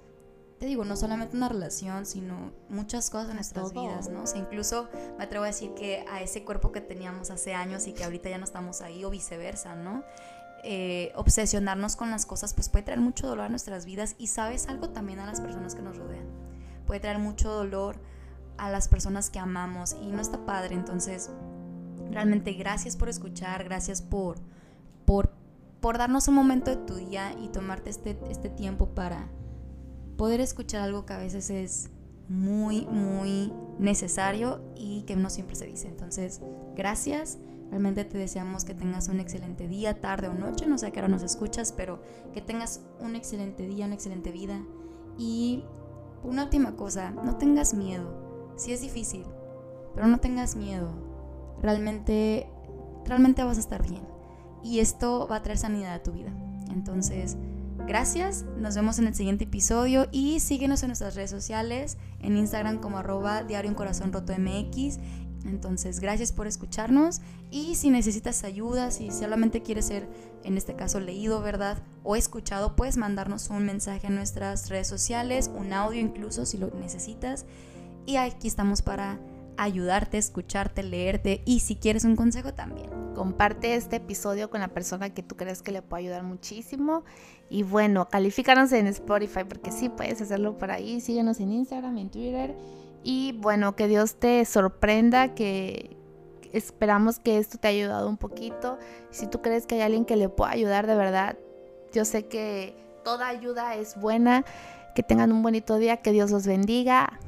[0.60, 4.24] te digo, no solamente una relación, sino muchas cosas en nuestras vidas, ¿no?
[4.24, 4.88] O sea, incluso
[5.18, 8.30] me atrevo a decir que a ese cuerpo que teníamos hace años y que ahorita
[8.30, 10.06] ya no estamos ahí o viceversa, ¿no?
[10.64, 14.70] Eh, obsesionarnos con las cosas pues puede traer mucho dolor a nuestras vidas y sabes
[14.70, 16.28] algo también a las personas que nos rodean.
[16.88, 18.00] Puede traer mucho dolor
[18.62, 20.76] a las personas que amamos y no está padre.
[20.76, 21.32] Entonces,
[22.12, 24.38] realmente gracias por escuchar, gracias por,
[25.04, 25.34] por,
[25.82, 29.28] por darnos un momento de tu día y tomarte este, este tiempo para
[30.16, 31.90] poder escuchar algo que a veces es
[32.30, 35.88] muy, muy necesario y que no siempre se dice.
[35.88, 36.40] Entonces,
[36.76, 37.40] gracias.
[37.72, 40.68] Realmente te deseamos que tengas un excelente día, tarde o noche.
[40.68, 42.00] No sé a qué hora nos escuchas, pero
[42.32, 44.62] que tengas un excelente día, una excelente vida.
[45.18, 45.64] Y
[46.24, 49.26] una última cosa, no tengas miedo sí es difícil,
[49.94, 50.90] pero no tengas miedo.
[51.62, 52.48] Realmente,
[53.06, 54.02] realmente vas a estar bien.
[54.64, 56.32] Y esto va a traer sanidad a tu vida.
[56.72, 57.38] Entonces,
[57.88, 62.80] Gracias, nos vemos en el siguiente episodio y síguenos en nuestras redes sociales, en Instagram
[62.80, 65.00] como arroba diario en corazón roto MX.
[65.46, 70.08] Entonces, gracias por escucharnos y si necesitas ayuda, si solamente quieres ser,
[70.44, 71.80] en este caso, leído, ¿verdad?
[72.04, 76.70] O escuchado, puedes mandarnos un mensaje en nuestras redes sociales, un audio incluso si lo
[76.80, 77.46] necesitas.
[78.06, 79.20] Y aquí estamos para
[79.58, 82.90] ayudarte, escucharte, leerte y si quieres un consejo también.
[83.14, 87.04] Comparte este episodio con la persona que tú crees que le puede ayudar muchísimo.
[87.50, 91.02] Y bueno, califícanos en Spotify porque sí puedes hacerlo por ahí.
[91.02, 92.56] Síguenos en Instagram, en Twitter.
[93.04, 95.98] Y bueno, que Dios te sorprenda, que
[96.54, 98.80] esperamos que esto te haya ayudado un poquito.
[99.12, 101.38] Si tú crees que hay alguien que le pueda ayudar de verdad,
[101.94, 104.46] yo sé que toda ayuda es buena.
[104.96, 107.20] Que tengan un bonito día, que Dios los bendiga.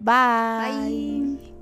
[0.00, 1.53] Bye.